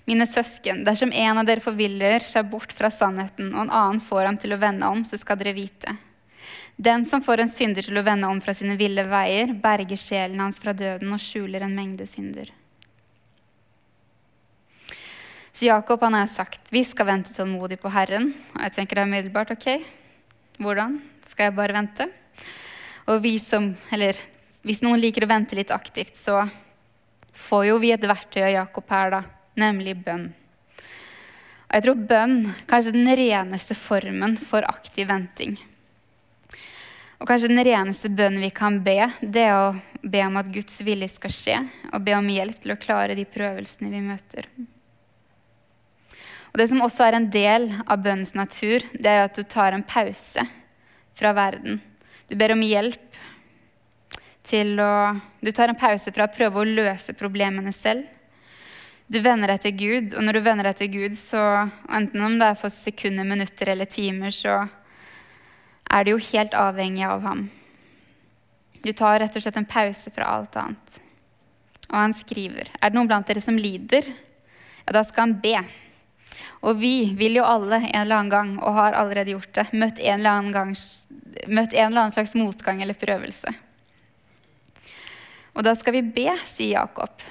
Mine 0.08 0.24
søsken, 0.28 0.86
dersom 0.88 1.12
en 1.12 1.42
av 1.42 1.48
dere 1.48 1.60
forviller 1.60 2.24
seg 2.24 2.48
bort 2.48 2.72
fra 2.72 2.88
sannheten, 2.94 3.50
og 3.52 3.66
en 3.66 3.74
annen 3.76 4.00
får 4.00 4.30
ham 4.30 4.38
til 4.40 4.56
å 4.56 4.62
vende 4.62 4.88
om, 4.88 5.02
så 5.04 5.20
skal 5.20 5.40
dere 5.42 5.52
vite. 5.58 5.98
Den 6.80 7.04
som 7.10 7.20
får 7.26 7.42
en 7.44 7.52
synder 7.52 7.84
til 7.84 8.00
å 8.00 8.06
vende 8.06 8.30
om 8.32 8.40
fra 8.40 8.54
sine 8.56 8.78
ville 8.80 9.04
veier, 9.10 9.52
berger 9.60 10.00
sjelen 10.00 10.40
hans 10.40 10.62
fra 10.64 10.72
døden 10.78 11.12
og 11.12 11.20
skjuler 11.20 11.66
en 11.66 11.76
mengde 11.76 12.08
synder. 12.08 12.54
Så 15.52 15.66
Jakob 15.66 16.04
han 16.06 16.14
har 16.14 16.30
sagt 16.30 16.70
vi 16.72 16.84
skal 16.86 17.10
vente 17.10 17.34
tålmodig 17.34 17.80
på 17.82 17.90
Herren. 17.90 18.30
Og 18.54 18.62
jeg 18.62 18.76
tenker 18.78 19.00
det 19.00 19.04
er 19.04 19.10
umiddelbart 19.10 19.56
ok, 19.58 19.70
hvordan 20.62 21.00
skal 21.26 21.50
jeg 21.50 21.58
bare 21.58 21.76
vente? 21.76 22.08
Og 23.10 23.24
vi 23.26 23.36
som, 23.42 23.74
eller 23.92 24.16
hvis 24.64 24.84
noen 24.86 25.02
liker 25.02 25.26
å 25.26 25.34
vente 25.34 25.58
litt 25.58 25.74
aktivt, 25.74 26.16
så 26.16 26.46
får 27.34 27.72
jo 27.74 27.82
vi 27.82 27.92
et 27.96 28.08
verktøy 28.08 28.46
av 28.46 28.54
Jakob 28.54 28.94
her, 28.94 29.18
da, 29.18 29.24
nemlig 29.58 29.98
bønn. 30.06 30.30
Og 31.68 31.74
jeg 31.76 31.84
tror 31.84 32.06
bønn 32.10 32.38
kanskje 32.70 32.96
den 32.96 33.10
reneste 33.20 33.76
formen 33.76 34.38
for 34.40 34.64
aktiv 34.70 35.10
venting. 35.10 35.58
Og 37.18 37.28
kanskje 37.28 37.50
den 37.50 37.64
reneste 37.66 38.12
bønnen 38.14 38.44
vi 38.46 38.54
kan 38.54 38.80
be, 38.86 39.10
det 39.22 39.48
er 39.50 39.58
å 39.58 39.76
be 40.06 40.22
om 40.28 40.38
at 40.40 40.52
Guds 40.54 40.80
vilje 40.86 41.10
skal 41.16 41.34
skje, 41.34 41.60
og 41.92 42.04
be 42.06 42.14
om 42.16 42.30
hjelp 42.30 42.60
til 42.62 42.76
å 42.76 42.80
klare 42.80 43.18
de 43.18 43.26
prøvelsene 43.26 43.90
vi 43.92 44.04
møter. 44.06 44.50
Og 46.54 46.62
Det 46.62 46.70
som 46.70 46.82
også 46.82 47.08
er 47.08 47.18
en 47.18 47.30
del 47.34 47.68
av 47.86 48.02
bønnens 48.06 48.36
natur, 48.38 48.86
det 48.94 49.12
er 49.12 49.26
at 49.26 49.36
du 49.36 49.44
tar 49.44 49.76
en 49.76 49.84
pause 49.86 50.46
fra 51.18 51.34
verden. 51.34 51.82
Du 52.30 52.36
ber 52.38 52.54
om 52.54 52.64
hjelp 52.66 53.18
til 54.48 54.80
å 54.80 55.20
Du 55.42 55.52
tar 55.52 55.70
en 55.70 55.78
pause 55.78 56.12
fra 56.12 56.26
å 56.26 56.34
prøve 56.34 56.60
å 56.60 56.68
løse 56.68 57.14
problemene 57.14 57.72
selv. 57.72 58.08
Du 59.08 59.22
vender 59.24 59.54
deg 59.54 59.62
til 59.64 59.76
Gud, 59.80 60.14
og 60.20 60.26
når 60.28 60.36
du 60.36 60.44
vender 60.44 60.68
deg 60.68 60.80
til 60.82 60.90
Gud, 60.92 61.14
så 61.16 61.42
enten 61.96 62.24
om 62.26 62.34
det 62.36 62.50
er 62.52 62.58
for 62.60 62.74
sekunder, 62.76 63.24
minutter 63.24 63.72
eller 63.72 63.88
timer, 63.88 64.34
så 64.36 64.66
er 65.88 66.04
du 66.04 66.12
jo 66.12 66.26
helt 66.34 66.56
avhengig 66.60 67.06
av 67.08 67.24
ham. 67.24 67.46
Du 68.84 68.92
tar 68.92 69.22
rett 69.24 69.38
og 69.40 69.46
slett 69.46 69.60
en 69.62 69.70
pause 69.70 70.12
fra 70.12 70.28
alt 70.36 70.60
annet. 70.60 71.00
Og 71.88 71.96
han 71.96 72.16
skriver, 72.20 72.68
er 72.68 72.92
det 72.92 73.00
noen 73.00 73.08
blant 73.08 73.32
dere 73.32 73.44
som 73.44 73.56
lider? 73.56 74.12
Ja, 74.84 74.98
da 75.00 75.06
skal 75.08 75.30
han 75.30 75.38
be. 75.40 75.56
Og 76.68 76.76
vi 76.82 77.14
vil 77.16 77.40
jo 77.40 77.48
alle 77.48 77.80
en 77.86 78.02
eller 78.02 78.20
annen 78.20 78.34
gang, 78.34 78.54
og 78.60 78.76
har 78.76 79.00
allerede 79.00 79.38
gjort 79.38 79.54
det, 79.56 79.70
møtt 79.72 80.04
en 80.04 80.20
eller 80.20 80.36
annen, 80.36 80.52
gang, 80.52 80.76
møtt 81.48 81.72
en 81.72 81.88
eller 81.88 82.04
annen 82.10 82.18
slags 82.20 82.36
motgang 82.36 82.84
eller 82.84 83.00
prøvelse. 83.00 83.56
Og 85.56 85.64
da 85.64 85.80
skal 85.80 85.96
vi 85.96 86.08
be, 86.20 86.30
sier 86.44 86.82
Jakob. 86.82 87.24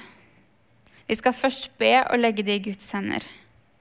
Vi 1.06 1.14
skal 1.14 1.36
først 1.36 1.70
be 1.78 1.92
og 2.02 2.18
legge 2.18 2.44
det 2.46 2.58
i 2.58 2.64
Guds 2.70 2.88
hender. 2.94 3.22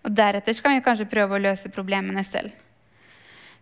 Og 0.05 0.13
deretter 0.13 0.53
skal 0.53 0.75
vi 0.75 0.83
kanskje 0.85 1.09
prøve 1.09 1.37
å 1.37 1.41
løse 1.41 1.71
problemene 1.73 2.21
selv. 2.25 2.53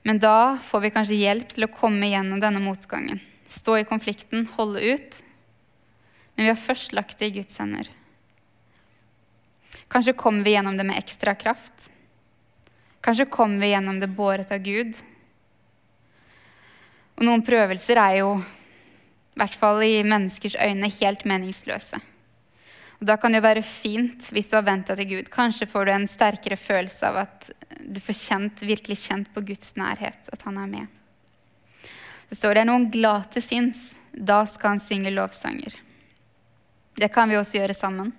Men 0.04 0.19
da 0.19 0.58
får 0.60 0.84
vi 0.84 0.91
kanskje 0.91 1.19
hjelp 1.21 1.54
til 1.56 1.67
å 1.67 1.71
komme 1.71 2.10
gjennom 2.12 2.41
denne 2.43 2.60
motgangen. 2.60 3.21
Stå 3.47 3.78
i 3.80 3.88
konflikten, 3.88 4.49
holde 4.58 4.84
ut. 4.84 5.19
Men 6.36 6.47
vi 6.47 6.52
har 6.52 6.60
først 6.60 6.95
lagt 6.97 7.21
det 7.21 7.32
i 7.32 7.38
Guds 7.38 7.60
hender. 7.62 7.88
Kanskje 9.93 10.17
kommer 10.17 10.43
vi 10.43 10.58
gjennom 10.58 10.76
det 10.76 10.88
med 10.89 10.99
ekstra 10.99 11.36
kraft. 11.39 11.91
Kanskje 13.04 13.30
kommer 13.32 13.63
vi 13.63 13.71
gjennom 13.71 13.99
det 14.02 14.12
båret 14.12 14.52
av 14.52 14.63
Gud. 14.65 14.97
Og 17.15 17.28
noen 17.28 17.43
prøvelser 17.45 17.99
er 18.02 18.19
jo, 18.23 18.38
i 18.41 19.39
hvert 19.39 19.56
fall 19.60 19.84
i 19.86 20.02
menneskers 20.04 20.58
øyne, 20.60 20.89
helt 20.99 21.23
meningsløse. 21.30 22.02
Da 23.04 23.18
kan 23.20 23.34
det 23.34 23.42
jo 23.42 23.48
være 23.48 23.66
fint 23.68 24.30
hvis 24.32 24.48
du 24.48 24.56
har 24.56 24.63
vent 24.63 24.88
deg 24.88 25.02
til 25.02 25.10
Gud. 25.10 25.30
Kanskje 25.34 25.68
får 25.68 25.86
du 25.86 25.92
en 25.92 26.06
sterkere 26.08 26.56
følelse 26.60 27.10
av 27.10 27.18
at 27.26 27.50
du 27.84 28.00
får 28.00 28.16
kjent, 28.16 28.63
virkelig 28.63 29.02
kjent 29.02 29.32
på 29.36 29.44
Guds 29.44 29.74
nærhet, 29.80 30.30
at 30.32 30.46
han 30.48 30.60
er 30.62 30.70
med. 30.72 30.92
Så 32.30 32.39
står 32.39 32.60
det 32.60 32.68
noen 32.70 32.88
glad 32.94 33.28
til 33.34 33.44
sinns. 33.44 33.82
Da 34.13 34.44
skal 34.48 34.76
han 34.76 34.84
synge 34.84 35.12
lovsanger. 35.12 35.76
Det 36.96 37.10
kan 37.12 37.28
vi 37.30 37.39
også 37.39 37.60
gjøre 37.60 37.76
sammen. 37.76 38.13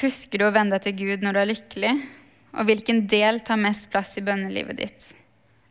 Husker 0.00 0.40
du 0.40 0.46
å 0.46 0.54
vende 0.54 0.78
deg 0.78 0.86
til 0.86 0.96
Gud 1.02 1.26
når 1.26 1.36
du 1.36 1.40
er 1.42 1.50
lykkelig? 1.50 1.92
Og 2.56 2.70
hvilken 2.70 3.02
del 3.10 3.42
tar 3.44 3.60
mest 3.60 3.90
plass 3.92 4.14
i 4.16 4.24
bønnelivet 4.24 4.80
ditt? 4.80 5.10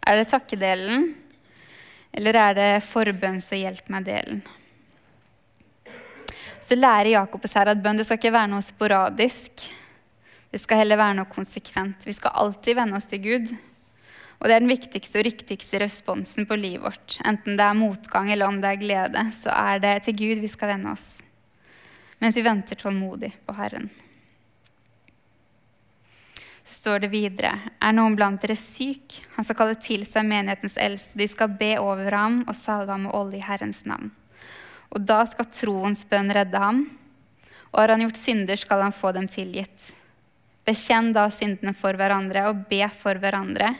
Er 0.06 0.20
det 0.20 0.30
takkedelen, 0.30 1.08
eller 2.14 2.38
er 2.38 2.60
det 2.60 2.70
forbønns- 2.86 3.50
og 3.56 3.64
hjelp 3.64 3.90
meg-delen? 3.90 4.44
Så 6.66 6.78
lærer 6.78 7.14
Jakob 7.14 7.44
oss 7.46 7.54
her 7.58 7.70
at 7.70 7.82
bønn 7.84 8.00
det 8.00 8.08
skal 8.08 8.18
ikke 8.18 8.34
være 8.34 8.50
noe 8.52 8.66
sporadisk. 8.66 9.68
Det 10.50 10.62
skal 10.62 10.82
heller 10.82 10.98
være 10.98 11.18
noe 11.20 11.30
konsekvent. 11.30 12.08
Vi 12.08 12.16
skal 12.18 12.34
alltid 12.42 12.80
vende 12.80 12.98
oss 12.98 13.10
til 13.12 13.22
Gud. 13.22 13.52
Og 14.40 14.50
det 14.50 14.56
er 14.56 14.64
den 14.64 14.72
viktigste 14.72 15.22
og 15.22 15.28
riktigste 15.28 15.80
responsen 15.84 16.48
på 16.50 16.58
livet 16.60 16.84
vårt. 16.88 17.20
Enten 17.26 17.60
det 17.60 17.68
er 17.68 17.78
motgang 17.78 18.32
eller 18.34 18.50
om 18.50 18.58
det 18.64 18.72
er 18.72 18.82
glede, 18.82 19.28
så 19.36 19.54
er 19.54 19.84
det 19.84 19.94
til 20.08 20.18
Gud 20.24 20.42
vi 20.44 20.52
skal 20.52 20.74
vende 20.74 20.96
oss. 20.96 21.22
Mens 22.24 22.40
vi 22.40 22.44
venter 22.46 22.80
tålmodig 22.80 23.32
på 23.46 23.56
Herren 23.60 23.92
så 26.66 26.74
står 26.74 27.04
det 27.04 27.12
videre 27.14 27.54
Er 27.78 27.94
noen 27.94 28.16
blant 28.18 28.42
dere 28.42 28.58
syk? 28.58 29.20
Han 29.36 29.46
skal 29.46 29.58
kalle 29.60 29.78
til 29.78 30.06
seg 30.10 30.26
menighetens 30.26 30.80
eldste. 30.82 31.20
De 31.20 31.28
skal 31.30 31.54
be 31.60 31.76
over 31.82 32.10
ham 32.18 32.42
og 32.48 32.58
salve 32.58 32.92
ham 32.92 33.06
med 33.06 33.14
olje 33.14 33.38
i 33.38 33.46
Herrens 33.46 33.84
navn. 33.86 34.10
Og 34.94 35.02
da 35.02 35.22
skal 35.28 35.50
troens 35.52 36.06
bønn 36.10 36.32
redde 36.36 36.62
ham. 36.62 36.86
Og 37.74 37.82
har 37.82 37.96
han 37.96 38.06
gjort 38.06 38.22
synder, 38.22 38.60
skal 38.60 38.86
han 38.86 38.96
få 38.96 39.12
dem 39.16 39.28
tilgitt. 39.32 39.92
Bekjenn 40.66 41.12
da 41.14 41.28
syndene 41.34 41.76
for 41.78 41.98
hverandre 41.98 42.48
og 42.50 42.66
be 42.70 42.86
for 42.94 43.20
hverandre, 43.22 43.74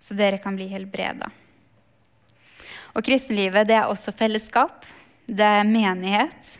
så 0.00 0.16
dere 0.16 0.40
kan 0.40 0.56
bli 0.56 0.70
helbreda. 0.70 1.28
Og 2.94 3.04
kristenlivet 3.06 3.68
det 3.68 3.76
er 3.76 3.90
også 3.90 4.14
fellesskap. 4.16 4.86
Det 5.26 5.46
er 5.46 5.68
menighet. 5.68 6.56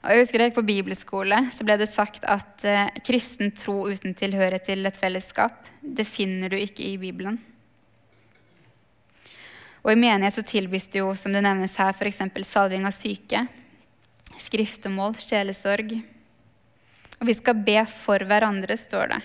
Og 0.00 0.14
jeg 0.14 0.22
husker 0.22 0.40
da 0.40 0.46
jeg 0.46 0.52
gikk 0.52 0.60
på 0.62 0.68
bibelskole, 0.70 1.42
så 1.52 1.64
ble 1.66 1.76
det 1.80 1.90
sagt 1.90 2.24
at 2.24 2.64
eh, 2.64 2.88
kristen 3.04 3.52
tro 3.52 3.82
uten 3.90 4.14
tilhørighet 4.16 4.70
til 4.70 4.88
et 4.88 4.96
fellesskap, 4.96 5.66
det 5.82 6.08
finner 6.08 6.48
du 6.48 6.56
ikke 6.56 6.86
i 6.86 6.96
Bibelen. 7.00 7.36
Og 9.80 9.92
i 9.92 9.98
menighet 9.98 10.36
så 10.36 10.44
tilbys 10.44 10.88
det 10.92 11.00
jo, 11.00 11.14
som 11.16 11.32
det 11.32 11.42
nevnes 11.44 11.76
her, 11.80 11.94
f.eks. 11.96 12.20
salving 12.44 12.84
av 12.88 12.92
syke, 12.92 13.46
skriftemål, 14.40 15.16
sjelesorg. 15.20 15.94
Og 17.20 17.28
vi 17.28 17.36
skal 17.36 17.62
be 17.64 17.80
for 17.88 18.24
hverandre, 18.28 18.76
står 18.76 19.14
det. 19.14 19.20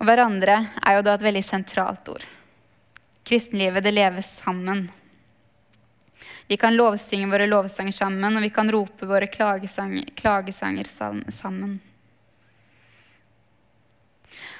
Og 0.00 0.08
hverandre 0.08 0.58
er 0.82 0.98
jo 0.98 1.04
da 1.06 1.14
et 1.16 1.24
veldig 1.24 1.44
sentralt 1.44 2.08
ord. 2.12 2.24
Kristenlivet, 3.24 3.84
det 3.84 3.94
leves 3.94 4.28
sammen. 4.42 4.86
Vi 6.48 6.56
kan 6.60 6.76
lovsynge 6.76 7.30
våre 7.30 7.46
lovsanger 7.48 7.96
sammen, 7.96 8.36
og 8.36 8.44
vi 8.44 8.52
kan 8.52 8.68
rope 8.72 9.08
våre 9.08 9.28
klagesanger, 9.32 10.10
klagesanger 10.16 10.88
sammen. 10.88 11.78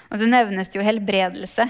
Og 0.08 0.20
så 0.20 0.28
nevnes 0.30 0.70
det 0.70 0.78
jo 0.78 0.86
helbredelse. 0.86 1.68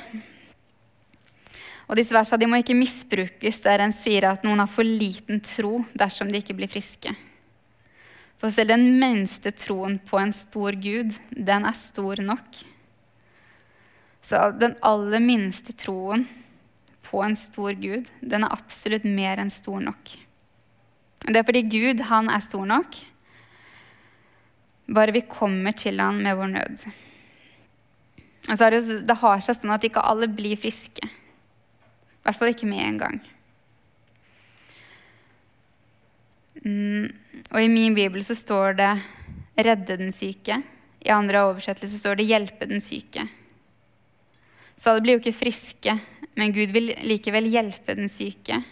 Og 1.88 1.98
disse 1.98 2.14
versene 2.16 2.40
de 2.40 2.48
må 2.48 2.60
ikke 2.60 2.76
misbrukes 2.76 3.60
der 3.64 3.84
en 3.84 3.92
sier 3.94 4.26
at 4.30 4.44
noen 4.46 4.62
har 4.62 4.70
for 4.70 4.86
liten 4.86 5.42
tro 5.44 5.82
dersom 5.92 6.30
de 6.32 6.40
ikke 6.40 6.56
blir 6.56 6.70
friske. 6.72 7.12
For 8.40 8.52
selv 8.52 8.74
den 8.74 8.98
minste 9.00 9.52
troen 9.56 9.98
på 10.04 10.18
en 10.20 10.32
stor 10.36 10.76
Gud, 10.80 11.14
den 11.32 11.68
er 11.68 11.76
stor 11.76 12.20
nok. 12.24 12.62
Så 14.24 14.40
den 14.56 14.74
aller 14.84 15.20
minste 15.20 15.74
troen 15.76 16.26
på 17.04 17.22
en 17.24 17.36
stor 17.38 17.76
Gud, 17.78 18.08
den 18.20 18.44
er 18.44 18.52
absolutt 18.52 19.04
mer 19.04 19.40
enn 19.40 19.52
stor 19.52 19.80
nok. 19.84 20.14
Det 21.24 21.40
er 21.40 21.46
fordi 21.46 21.64
Gud, 21.72 22.04
han 22.08 22.28
er 22.32 22.44
stor 22.44 22.64
nok. 22.68 22.96
Bare 24.92 25.14
vi 25.16 25.24
kommer 25.28 25.72
til 25.76 26.00
han 26.00 26.20
med 26.20 26.36
vår 26.36 26.50
nød. 26.52 26.86
Og 28.50 28.56
så 28.58 28.66
er 28.66 28.76
det, 28.76 29.04
det 29.08 29.20
har 29.22 29.44
seg 29.44 29.56
sånn 29.56 29.72
at 29.72 29.84
ikke 29.88 30.04
alle 30.04 30.28
blir 30.28 30.58
friske. 30.60 31.08
I 32.24 32.30
hvert 32.30 32.38
fall 32.38 32.54
ikke 32.54 32.68
med 32.70 32.80
en 32.80 32.98
gang. 33.02 33.16
Mm, 36.64 37.10
og 37.50 37.58
i 37.60 37.68
min 37.68 37.92
bibel 37.92 38.24
så 38.24 38.32
står 38.32 38.78
det 38.78 38.92
'redde 39.60 39.98
den 40.00 40.08
syke'. 40.08 40.62
I 41.04 41.12
andre 41.12 41.44
oversettelser 41.44 41.98
står 41.98 42.16
det 42.16 42.26
'hjelpe 42.26 42.66
den 42.66 42.80
syke'. 42.80 43.28
Så 44.76 44.90
alle 44.90 45.02
blir 45.02 45.12
jo 45.18 45.20
ikke 45.20 45.44
friske, 45.44 46.00
men 46.34 46.52
Gud 46.52 46.72
vil 46.72 46.94
likevel 47.04 47.44
hjelpe 47.44 47.94
den 47.94 48.08
syke. 48.08 48.64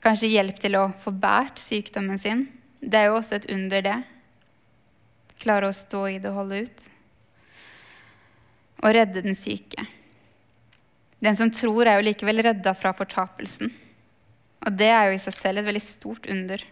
Kanskje 0.00 0.30
hjelp 0.30 0.60
til 0.60 0.76
å 0.76 0.92
få 0.94 1.10
båret 1.10 1.58
sykdommen 1.58 2.18
sin. 2.18 2.46
Det 2.80 2.94
er 2.94 3.10
jo 3.10 3.18
også 3.18 3.34
et 3.34 3.50
under, 3.50 3.82
det. 3.82 4.04
Klare 5.42 5.68
å 5.68 5.74
stå 5.74 6.06
i 6.06 6.18
det 6.18 6.30
og 6.30 6.34
holde 6.44 6.62
ut. 6.62 6.90
Og 8.78 8.94
redde 8.94 9.22
den 9.22 9.34
syke. 9.34 9.97
Den 11.18 11.36
som 11.36 11.50
tror, 11.50 11.86
er 11.86 11.98
jo 11.98 12.06
likevel 12.06 12.42
redda 12.46 12.74
fra 12.78 12.92
fortapelsen. 12.94 13.72
Og 14.66 14.74
det 14.78 14.90
er 14.92 15.08
jo 15.08 15.16
i 15.16 15.22
seg 15.22 15.34
selv 15.34 15.60
et 15.60 15.68
veldig 15.68 15.82
stort 15.82 16.28
under. 16.30 16.62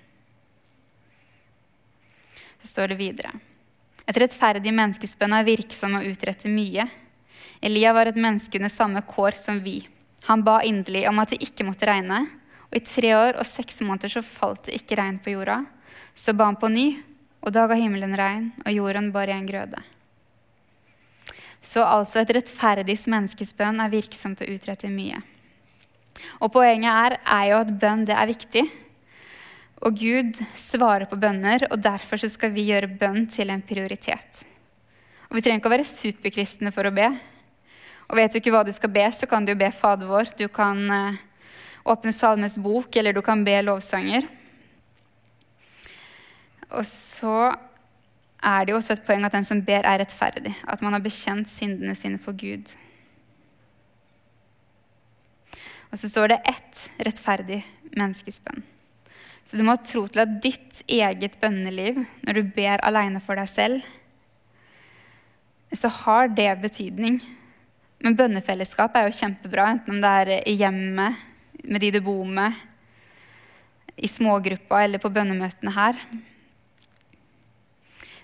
Så 2.62 2.70
står 2.70 2.92
det 2.92 3.00
videre. 3.00 3.32
Et 4.06 4.18
rettferdig 4.22 4.70
menneskespenn 4.74 5.34
er 5.34 5.46
virksom 5.46 5.98
og 5.98 6.06
utretter 6.06 6.52
mye. 6.52 6.86
Elia 7.64 7.92
var 7.96 8.10
et 8.10 8.18
menneske 8.18 8.58
under 8.58 8.70
samme 8.70 9.02
kår 9.06 9.38
som 9.38 9.58
vi. 9.64 9.80
Han 10.28 10.44
ba 10.46 10.60
inderlig 10.66 11.06
om 11.10 11.18
at 11.22 11.32
det 11.34 11.42
ikke 11.42 11.66
måtte 11.66 11.88
regne, 11.88 12.24
og 12.70 12.78
i 12.78 12.84
tre 12.86 13.12
år 13.16 13.38
og 13.38 13.46
seks 13.46 13.80
måneder 13.86 14.16
så 14.16 14.22
falt 14.26 14.66
det 14.66 14.78
ikke 14.78 14.98
regn 14.98 15.18
på 15.22 15.34
jorda. 15.34 15.60
Så 16.14 16.34
ba 16.34 16.48
han 16.50 16.58
på 16.58 16.70
ny, 16.70 16.86
og 17.42 17.54
da 17.54 17.66
ga 17.70 17.78
himmelen 17.78 18.14
regn, 18.18 18.50
og 18.64 18.74
jorden 18.74 19.12
bar 19.14 19.30
igjen 19.30 19.46
grøde. 19.46 19.82
Så 21.66 21.82
altså 21.82 22.22
et 22.22 22.30
rettferdig 22.36 22.94
menneskesbønn 23.10 23.82
er 23.82 23.90
virksomt 23.90 24.42
og 24.44 24.52
utretter 24.54 24.92
mye. 24.92 25.18
Og 26.40 26.52
poenget 26.54 26.90
er, 26.92 27.16
er 27.26 27.46
jo 27.50 27.62
at 27.64 27.72
bønn 27.80 28.04
det 28.06 28.14
er 28.14 28.30
viktig. 28.30 28.64
Og 29.84 29.98
Gud 29.98 30.38
svarer 30.56 31.08
på 31.10 31.18
bønner, 31.20 31.66
og 31.70 31.82
derfor 31.82 32.22
skal 32.22 32.54
vi 32.54 32.68
gjøre 32.70 32.94
bønn 33.00 33.26
til 33.28 33.50
en 33.52 33.64
prioritet. 33.66 34.46
Og 35.28 35.36
Vi 35.36 35.42
trenger 35.42 35.60
ikke 35.60 35.68
å 35.72 35.74
være 35.74 35.88
superkristne 35.90 36.72
for 36.72 36.86
å 36.86 36.94
be. 36.94 37.10
Og 38.06 38.18
vet 38.20 38.32
du 38.32 38.38
ikke 38.38 38.54
hva 38.54 38.62
du 38.64 38.72
skal 38.72 38.92
be, 38.94 39.04
så 39.10 39.26
kan 39.26 39.44
du 39.44 39.52
be 39.58 39.68
Fader 39.74 40.06
vår. 40.06 40.30
Du 40.38 40.46
kan 40.48 40.78
uh, 40.86 41.18
åpne 41.90 42.14
Salmes 42.14 42.54
bok, 42.62 42.94
eller 42.96 43.12
du 43.12 43.20
kan 43.26 43.42
be 43.44 43.58
lovsanger. 43.66 44.28
Og 46.70 46.86
så 46.86 47.50
er 48.44 48.64
det 48.64 48.72
jo 48.72 48.78
også 48.80 48.96
et 48.96 49.04
poeng 49.06 49.24
at 49.26 49.34
den 49.34 49.46
som 49.46 49.62
ber, 49.64 49.84
er 49.84 50.00
rettferdig. 50.02 50.52
At 50.68 50.82
man 50.84 50.96
har 50.96 51.04
bekjent 51.04 51.48
syndene 51.50 51.96
sine 51.98 52.20
for 52.20 52.36
Gud. 52.36 52.74
Og 55.90 56.00
så 56.00 56.10
står 56.12 56.34
det 56.34 56.42
ett 56.50 56.86
rettferdig 57.06 57.62
menneskesbønn. 57.96 58.64
Så 59.46 59.56
du 59.56 59.62
må 59.62 59.76
ha 59.76 59.80
tro 59.80 60.02
til 60.10 60.24
at 60.24 60.38
ditt 60.42 60.82
eget 60.90 61.38
bønneliv, 61.40 62.02
når 62.26 62.38
du 62.38 62.52
ber 62.56 62.82
aleine 62.84 63.22
for 63.22 63.38
deg 63.38 63.48
selv, 63.48 63.90
så 65.70 65.90
har 66.02 66.32
det 66.34 66.50
betydning. 66.62 67.20
Men 68.02 68.16
bønnefellesskap 68.18 68.96
er 68.98 69.06
jo 69.06 69.16
kjempebra, 69.16 69.70
enten 69.70 69.94
om 69.94 70.02
det 70.02 70.12
er 70.20 70.32
i 70.50 70.56
hjemmet, 70.58 71.22
med 71.66 71.82
de 71.82 71.92
du 71.94 72.00
bor 72.04 72.26
med, 72.26 72.54
i 73.96 74.10
smågruppa 74.10 74.82
eller 74.84 75.00
på 75.02 75.10
bønnemøtene 75.14 75.72
her. 75.72 76.02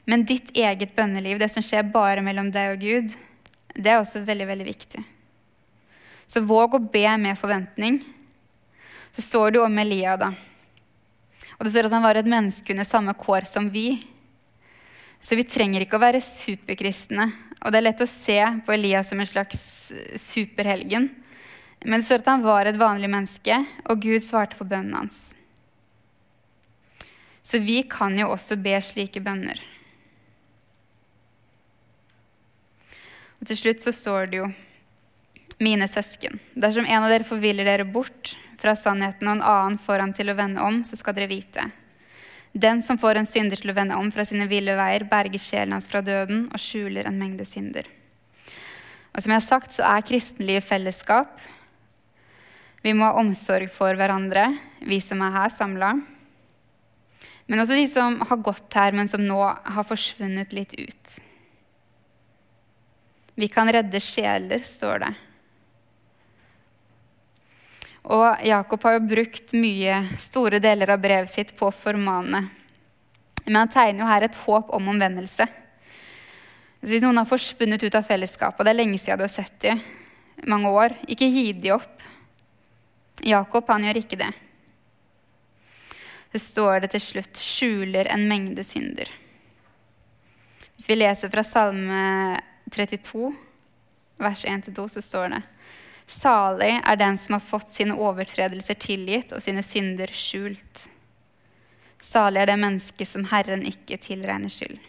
Men 0.05 0.25
ditt 0.27 0.51
eget 0.59 0.97
bønneliv, 0.97 1.39
det 1.39 1.51
som 1.53 1.63
skjer 1.63 1.87
bare 1.95 2.25
mellom 2.25 2.51
deg 2.55 2.75
og 2.75 2.83
Gud, 2.83 3.13
det 3.77 3.93
er 3.93 4.01
også 4.01 4.25
veldig, 4.27 4.49
veldig 4.51 4.67
viktig. 4.67 5.03
Så 6.27 6.43
våg 6.49 6.75
å 6.75 6.83
be 6.83 7.07
med 7.21 7.39
forventning. 7.39 8.01
Så 9.13 9.23
står 9.23 9.53
det 9.53 9.61
jo 9.61 9.67
om 9.67 9.79
Elia, 9.79 10.17
da. 10.17 10.33
Og 11.59 11.67
det 11.67 11.75
står 11.75 11.87
at 11.87 11.95
han 11.95 12.05
var 12.05 12.19
et 12.19 12.29
menneske 12.29 12.75
under 12.75 12.89
samme 12.89 13.15
kår 13.15 13.47
som 13.47 13.69
vi. 13.71 14.01
Så 15.23 15.37
vi 15.39 15.47
trenger 15.47 15.85
ikke 15.85 15.99
å 16.01 16.03
være 16.03 16.23
superkristne. 16.25 17.29
Og 17.63 17.71
det 17.71 17.79
er 17.79 17.87
lett 17.87 18.03
å 18.03 18.11
se 18.11 18.39
på 18.67 18.75
Elias 18.75 19.13
som 19.13 19.21
en 19.23 19.29
slags 19.29 19.61
superhelgen. 20.19 21.11
Men 21.85 22.01
det 22.01 22.09
står 22.09 22.23
at 22.23 22.33
han 22.33 22.43
var 22.43 22.67
et 22.67 22.79
vanlig 22.79 23.11
menneske, 23.11 23.61
og 23.91 24.03
Gud 24.03 24.25
svarte 24.25 24.59
på 24.59 24.67
bønnen 24.67 24.97
hans. 24.99 25.21
Så 27.43 27.61
vi 27.63 27.83
kan 27.91 28.17
jo 28.19 28.31
også 28.33 28.57
be 28.63 28.75
slike 28.83 29.23
bønner. 29.23 29.61
Og 33.43 33.49
til 33.51 33.59
slutt 33.59 33.83
så 33.83 33.91
står 33.91 34.29
det 34.31 34.39
jo 34.39 34.49
mine 35.63 35.89
søsken. 35.91 36.39
Dersom 36.55 36.87
en 36.87 37.03
av 37.03 37.11
dere 37.11 37.27
forviller 37.27 37.67
dere 37.67 37.87
bort 37.87 38.37
fra 38.63 38.77
sannheten, 38.79 39.27
og 39.27 39.41
en 39.41 39.43
annen 39.43 39.79
får 39.83 40.05
ham 40.05 40.13
til 40.15 40.31
å 40.31 40.37
vende 40.39 40.63
om, 40.63 40.85
så 40.87 40.95
skal 40.99 41.17
dere 41.17 41.31
vite. 41.31 41.65
Den 42.53 42.85
som 42.87 43.01
får 43.03 43.19
en 43.19 43.27
synder 43.27 43.59
til 43.59 43.73
å 43.73 43.75
vende 43.75 43.97
om 43.99 44.13
fra 44.15 44.27
sine 44.29 44.47
ville 44.47 44.77
veier, 44.79 45.09
berger 45.11 45.43
sjelen 45.43 45.75
hans 45.75 45.89
fra 45.91 46.05
døden 46.07 46.45
og 46.53 46.63
skjuler 46.63 47.09
en 47.09 47.19
mengde 47.19 47.47
synder. 47.49 47.89
Og 49.13 49.25
som 49.25 49.35
jeg 49.35 49.41
har 49.41 49.49
sagt, 49.49 49.75
så 49.75 49.89
er 49.91 50.07
kristenlivet 50.07 50.69
fellesskap. 50.69 51.43
Vi 52.87 52.95
må 52.95 53.09
ha 53.09 53.19
omsorg 53.19 53.67
for 53.75 53.99
hverandre, 53.99 54.53
vi 54.87 55.01
som 55.03 55.23
er 55.27 55.35
her 55.35 55.51
samla. 55.51 55.97
Men 57.51 57.65
også 57.65 57.75
de 57.75 57.91
som 57.91 58.21
har 58.23 58.45
gått 58.47 58.79
her, 58.79 58.95
men 58.95 59.11
som 59.11 59.27
nå 59.27 59.43
har 59.43 59.89
forsvunnet 59.89 60.55
litt 60.55 60.79
ut. 60.79 61.19
Vi 63.43 63.49
kan 63.49 63.73
redde 63.73 63.99
sjeler, 64.01 64.59
står 64.63 64.99
det. 65.03 65.09
Og 68.03 68.45
Jakob 68.47 68.85
har 68.87 68.95
jo 68.95 69.09
brukt 69.11 69.51
mye 69.59 69.97
store 70.23 70.61
deler 70.63 70.93
av 70.95 71.01
brevet 71.03 71.33
sitt 71.33 71.51
på 71.59 71.67
å 71.67 71.75
formane. 71.75 72.45
Men 73.43 73.59
han 73.65 73.73
tegner 73.75 74.05
jo 74.05 74.11
her 74.13 74.27
et 74.29 74.39
håp 74.45 74.71
om 74.79 74.93
omvendelse. 74.93 75.47
Så 76.83 76.91
hvis 76.93 77.03
noen 77.03 77.19
har 77.19 77.27
forsvunnet 77.27 77.83
ut 77.83 77.99
av 77.99 78.07
fellesskapet, 78.07 78.63
og 78.63 78.69
det 78.69 78.77
er 78.77 78.79
lenge 78.79 79.03
siden 79.03 79.19
du 79.19 79.27
har 79.27 79.35
sett 79.35 79.59
dem, 79.67 79.83
mange 80.47 80.71
år, 80.71 80.95
ikke 81.11 81.33
gi 81.35 81.45
dem 81.65 81.81
opp. 81.81 82.07
Jakob 83.27 83.75
han 83.75 83.89
gjør 83.89 84.03
ikke 84.05 84.21
det. 84.23 84.31
Så 86.31 86.45
står 86.47 86.87
det 86.87 86.93
til 86.95 87.05
slutt 87.09 87.43
'skjuler 87.43 88.07
en 88.15 88.29
mengde 88.31 88.63
synder'. 88.63 89.11
Hvis 90.79 90.89
vi 90.95 91.01
leser 91.03 91.31
fra 91.35 91.43
Salme 91.43 92.07
32, 92.73 93.33
vers 94.23 94.45
1-2, 94.45 94.89
så 94.89 95.03
står 95.03 95.29
det 95.35 95.43
Salig 96.07 96.73
er 96.85 96.97
den 96.99 97.19
som 97.19 97.37
har 97.37 97.45
fått 97.45 97.73
sine 97.73 97.95
overtredelser 97.95 98.77
tilgitt 98.81 99.33
og 99.33 99.43
sine 99.45 99.63
synder 99.65 100.11
skjult. 100.13 100.89
Salig 102.03 102.43
er 102.43 102.51
det 102.51 102.59
mennesket 102.59 103.09
som 103.09 103.29
Herren 103.31 103.63
ikke 103.69 104.01
tilregner 104.03 104.51
skyld. 104.53 104.81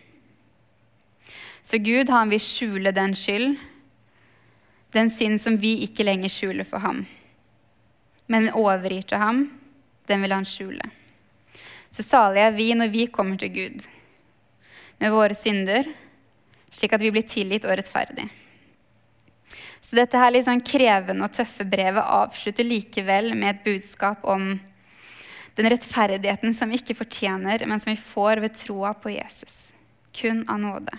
Så 1.63 1.80
Gud 1.80 2.10
han 2.12 2.34
vil 2.34 2.41
skjule 2.43 2.91
den 2.91 3.13
skyld, 3.15 3.56
den 4.93 5.12
synd 5.13 5.39
som 5.41 5.58
vi 5.62 5.78
ikke 5.86 6.04
lenger 6.04 6.34
skjuler 6.34 6.67
for 6.67 6.84
ham. 6.84 7.06
Men 8.28 8.50
den 8.50 8.58
overgir 8.58 9.06
til 9.08 9.22
ham, 9.22 9.46
den 10.10 10.26
vil 10.26 10.36
han 10.36 10.48
skjule. 10.48 10.89
Så 11.93 12.04
salig 12.04 12.41
er 12.41 12.56
vi 12.58 12.72
når 12.76 12.91
vi 12.91 13.06
kommer 13.13 13.38
til 13.38 13.54
Gud 13.54 13.86
med 15.00 15.13
våre 15.13 15.36
synder 15.38 15.88
slik 16.74 16.96
at 16.96 17.04
vi 17.04 17.12
blir 17.14 17.26
tilgitt 17.30 17.68
og 17.68 17.78
rettferdig. 17.78 18.26
Så 19.84 19.98
dette 20.00 20.18
her 20.18 20.32
litt 20.34 20.48
sånn 20.48 20.64
krevende 20.66 21.28
og 21.28 21.34
tøffe 21.36 21.66
brevet 21.68 22.02
avslutter 22.02 22.66
likevel 22.66 23.34
med 23.36 23.52
et 23.52 23.66
budskap 23.66 24.24
om 24.26 24.56
den 25.54 25.70
rettferdigheten 25.70 26.56
som 26.56 26.72
vi 26.72 26.80
ikke 26.80 26.98
fortjener, 26.98 27.66
men 27.70 27.82
som 27.82 27.92
vi 27.92 28.00
får 28.00 28.42
ved 28.42 28.56
troa 28.58 28.94
på 28.98 29.14
Jesus. 29.14 29.74
Kun 30.16 30.42
av 30.50 30.62
nåde. 30.64 30.98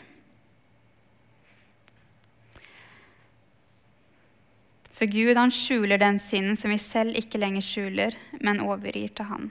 Så 4.94 5.08
Gud 5.10 5.34
han 5.34 5.50
skjuler 5.50 5.98
den 5.98 6.20
synden 6.22 6.54
som 6.58 6.70
vi 6.70 6.78
selv 6.78 7.18
ikke 7.18 7.40
lenger 7.42 7.64
skjuler, 7.66 8.14
men 8.38 8.62
overgir 8.62 9.10
til 9.10 9.26
Han. 9.26 9.48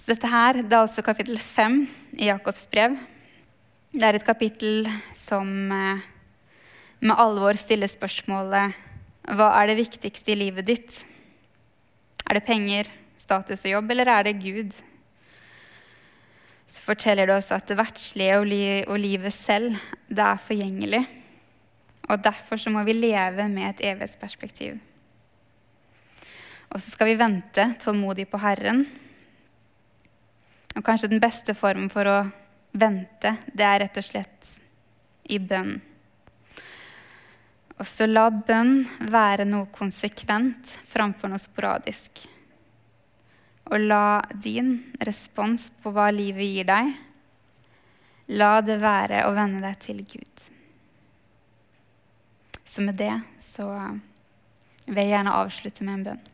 Så 0.00 0.14
dette 0.14 0.30
her, 0.32 0.62
det 0.62 0.72
er 0.72 0.86
altså 0.86 1.04
kapittel 1.04 1.36
5 1.36 1.82
i 2.16 2.30
Jakobs 2.30 2.64
brev. 2.72 2.96
Det 3.94 4.02
er 4.02 4.16
et 4.18 4.24
kapittel 4.26 4.88
som 5.14 5.46
eh, 5.70 6.00
med 7.06 7.14
alvor 7.14 7.54
stiller 7.54 7.86
spørsmålet 7.86 8.74
hva 9.38 9.52
er 9.60 9.70
det 9.70 9.76
viktigste 9.78 10.32
i 10.34 10.36
livet 10.40 10.66
ditt? 10.66 10.96
Er 12.26 12.34
det 12.34 12.42
penger, 12.42 12.90
status 13.14 13.62
og 13.62 13.70
jobb, 13.76 13.94
eller 13.94 14.10
er 14.10 14.26
det 14.26 14.34
Gud? 14.42 14.74
Så 16.66 16.82
forteller 16.82 17.30
det 17.30 17.38
oss 17.38 17.54
at 17.54 17.70
det 17.70 17.78
verdslige 17.78 18.42
og, 18.42 18.98
livet 18.98 19.32
selv, 19.32 19.78
det 20.10 20.26
er 20.26 20.42
forgjengelig. 20.42 21.04
Og 22.10 22.18
derfor 22.26 22.58
så 22.58 22.74
må 22.74 22.82
vi 22.82 22.98
leve 22.98 23.46
med 23.46 23.76
et 23.76 23.88
evighetsperspektiv. 23.94 24.80
Og 26.74 26.80
så 26.82 26.90
skal 26.90 27.14
vi 27.14 27.20
vente 27.22 27.76
tålmodig 27.78 28.26
på 28.26 28.42
Herren. 28.42 28.88
Og 30.74 30.82
kanskje 30.82 31.14
den 31.14 31.22
beste 31.22 31.54
formen 31.54 31.92
for 31.94 32.10
å 32.10 32.24
vente, 32.74 33.36
det 33.46 33.64
er 33.64 33.80
rett 33.84 33.98
og 34.00 34.06
slett 34.06 34.50
i 35.30 35.38
bønn. 35.38 35.76
Og 37.78 37.86
så 37.88 38.06
la 38.06 38.28
bønn 38.30 38.84
være 39.10 39.46
noe 39.48 39.70
konsekvent 39.74 40.76
framfor 40.86 41.32
noe 41.32 41.42
sporadisk. 41.42 42.22
Og 43.72 43.80
la 43.80 44.20
din 44.34 44.76
respons 45.06 45.70
på 45.82 45.94
hva 45.94 46.10
livet 46.14 46.50
gir 46.50 46.68
deg, 46.68 46.92
la 48.38 48.52
det 48.64 48.78
være 48.82 49.24
å 49.28 49.32
venne 49.36 49.62
deg 49.64 49.80
til 49.82 50.04
Gud. 50.06 50.44
Så 52.64 52.84
med 52.84 52.98
det 52.98 53.14
så 53.42 53.68
vil 54.86 55.00
jeg 55.00 55.12
gjerne 55.12 55.34
avslutte 55.40 55.84
med 55.86 55.98
en 55.98 56.06
bønn. 56.10 56.24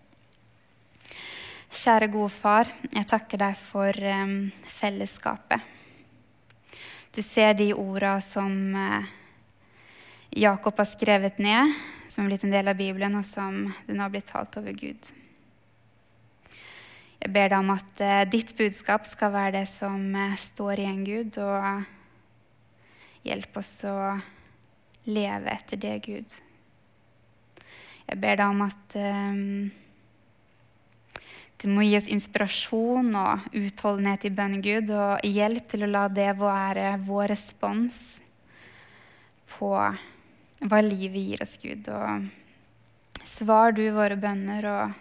Kjære 1.70 2.08
gode 2.10 2.32
far, 2.34 2.70
jeg 2.90 3.06
takker 3.06 3.38
deg 3.38 3.58
for 3.58 3.94
um, 3.94 4.48
fellesskapet. 4.66 5.62
Du 7.10 7.22
ser 7.22 7.54
de 7.54 7.72
orda 7.74 8.20
som 8.22 8.74
uh, 8.74 9.06
Jakob 10.30 10.76
har 10.78 10.86
skrevet 10.86 11.38
ned, 11.42 11.72
som 12.08 12.22
har 12.22 12.28
blitt 12.30 12.44
en 12.46 12.52
del 12.54 12.70
av 12.70 12.76
Bibelen, 12.78 13.16
og 13.18 13.26
som 13.26 13.64
det 13.88 13.96
nå 13.96 14.04
har 14.04 14.12
blitt 14.14 14.30
talt 14.30 14.54
over 14.60 14.76
Gud. 14.78 15.08
Jeg 17.20 17.32
ber 17.34 17.50
deg 17.50 17.58
om 17.58 17.72
at 17.74 18.04
uh, 18.06 18.22
ditt 18.30 18.54
budskap 18.54 19.10
skal 19.10 19.34
være 19.34 19.56
det 19.58 19.64
som 19.72 19.98
uh, 20.14 20.36
står 20.38 20.84
igjen, 20.84 21.02
Gud, 21.08 21.40
og 21.42 21.82
hjelp 23.26 23.58
oss 23.58 23.72
å 23.90 23.96
leve 25.10 25.50
etter 25.50 25.82
det, 25.82 25.96
Gud. 26.06 26.38
Jeg 28.06 28.22
ber 28.22 28.38
deg 28.38 28.54
om 28.54 28.62
at 28.68 29.00
um, 29.02 29.66
du 31.60 31.68
må 31.68 31.84
gi 31.84 31.96
oss 31.98 32.08
inspirasjon 32.08 33.12
og 33.20 33.50
utholdenhet 33.52 34.24
i 34.24 34.32
bønn, 34.32 34.62
Gud, 34.64 34.92
og 34.96 35.26
hjelp 35.26 35.68
til 35.68 35.84
å 35.84 35.90
la 35.90 36.06
det 36.08 36.30
være 36.40 36.94
vår 37.04 37.28
respons 37.34 37.98
på 39.58 39.74
hva 39.76 40.80
livet 40.84 41.20
gir 41.20 41.44
oss, 41.44 41.58
Gud. 41.60 41.90
Og 41.92 43.24
svar 43.28 43.76
du 43.76 43.84
våre 43.92 44.16
bønner, 44.20 44.68
og 44.72 44.98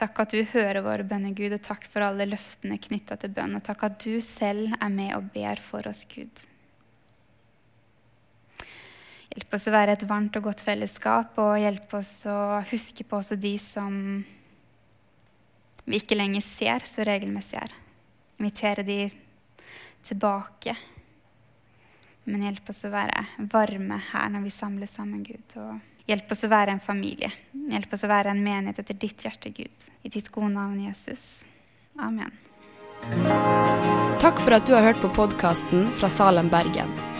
Takk 0.00 0.22
at 0.22 0.32
du 0.32 0.38
hører 0.54 0.80
våre 0.80 1.04
bønner, 1.04 1.34
Gud, 1.36 1.52
og 1.52 1.60
takk 1.60 1.82
for 1.92 2.00
alle 2.00 2.24
løftene 2.24 2.78
knytta 2.80 3.18
til 3.20 3.34
bønn. 3.36 3.58
Og 3.58 3.64
takk 3.66 3.84
at 3.84 3.98
du 4.00 4.14
selv 4.24 4.72
er 4.80 4.94
med 4.94 5.12
og 5.12 5.26
ber 5.34 5.60
for 5.60 5.84
oss, 5.90 6.06
Gud. 6.08 6.32
Hjelp 9.30 9.54
oss 9.54 9.68
å 9.70 9.74
være 9.74 9.94
et 9.94 10.06
varmt 10.10 10.36
og 10.40 10.48
godt 10.48 10.62
fellesskap, 10.66 11.38
og 11.38 11.58
hjelp 11.60 11.92
oss 12.00 12.12
å 12.26 12.38
huske 12.72 13.06
på 13.06 13.20
også 13.20 13.38
de 13.38 13.54
som 13.62 13.94
vi 15.86 15.98
ikke 16.00 16.18
lenger 16.18 16.42
ser 16.44 16.86
så 16.86 17.06
regelmessig 17.06 17.60
er. 17.60 17.74
Invitere 18.40 18.82
de 18.86 18.98
tilbake. 20.06 20.74
Men 22.30 22.44
hjelp 22.46 22.72
oss 22.72 22.84
å 22.86 22.92
være 22.92 23.46
varme 23.52 24.00
her 24.10 24.34
når 24.34 24.44
vi 24.48 24.52
samles 24.54 24.98
sammen, 24.98 25.22
Gud. 25.26 25.56
Og 25.62 26.10
hjelp 26.10 26.34
oss 26.34 26.44
å 26.46 26.50
være 26.50 26.74
en 26.74 26.82
familie. 26.82 27.30
Hjelp 27.70 27.94
oss 27.94 28.06
å 28.06 28.10
være 28.10 28.34
en 28.34 28.42
menighet 28.44 28.82
etter 28.82 28.98
ditt 28.98 29.26
hjerte, 29.26 29.54
Gud. 29.54 29.88
I 30.02 30.12
ditt 30.12 30.30
gode 30.34 30.52
navn, 30.56 30.78
Jesus. 30.88 31.44
Amen. 31.98 32.34
Takk 34.20 34.42
for 34.42 34.58
at 34.58 34.66
du 34.68 34.76
har 34.76 34.90
hørt 34.90 35.00
på 35.00 35.14
podkasten 35.16 35.88
fra 35.96 36.10
Salem, 36.12 36.50
Bergen. 36.52 37.19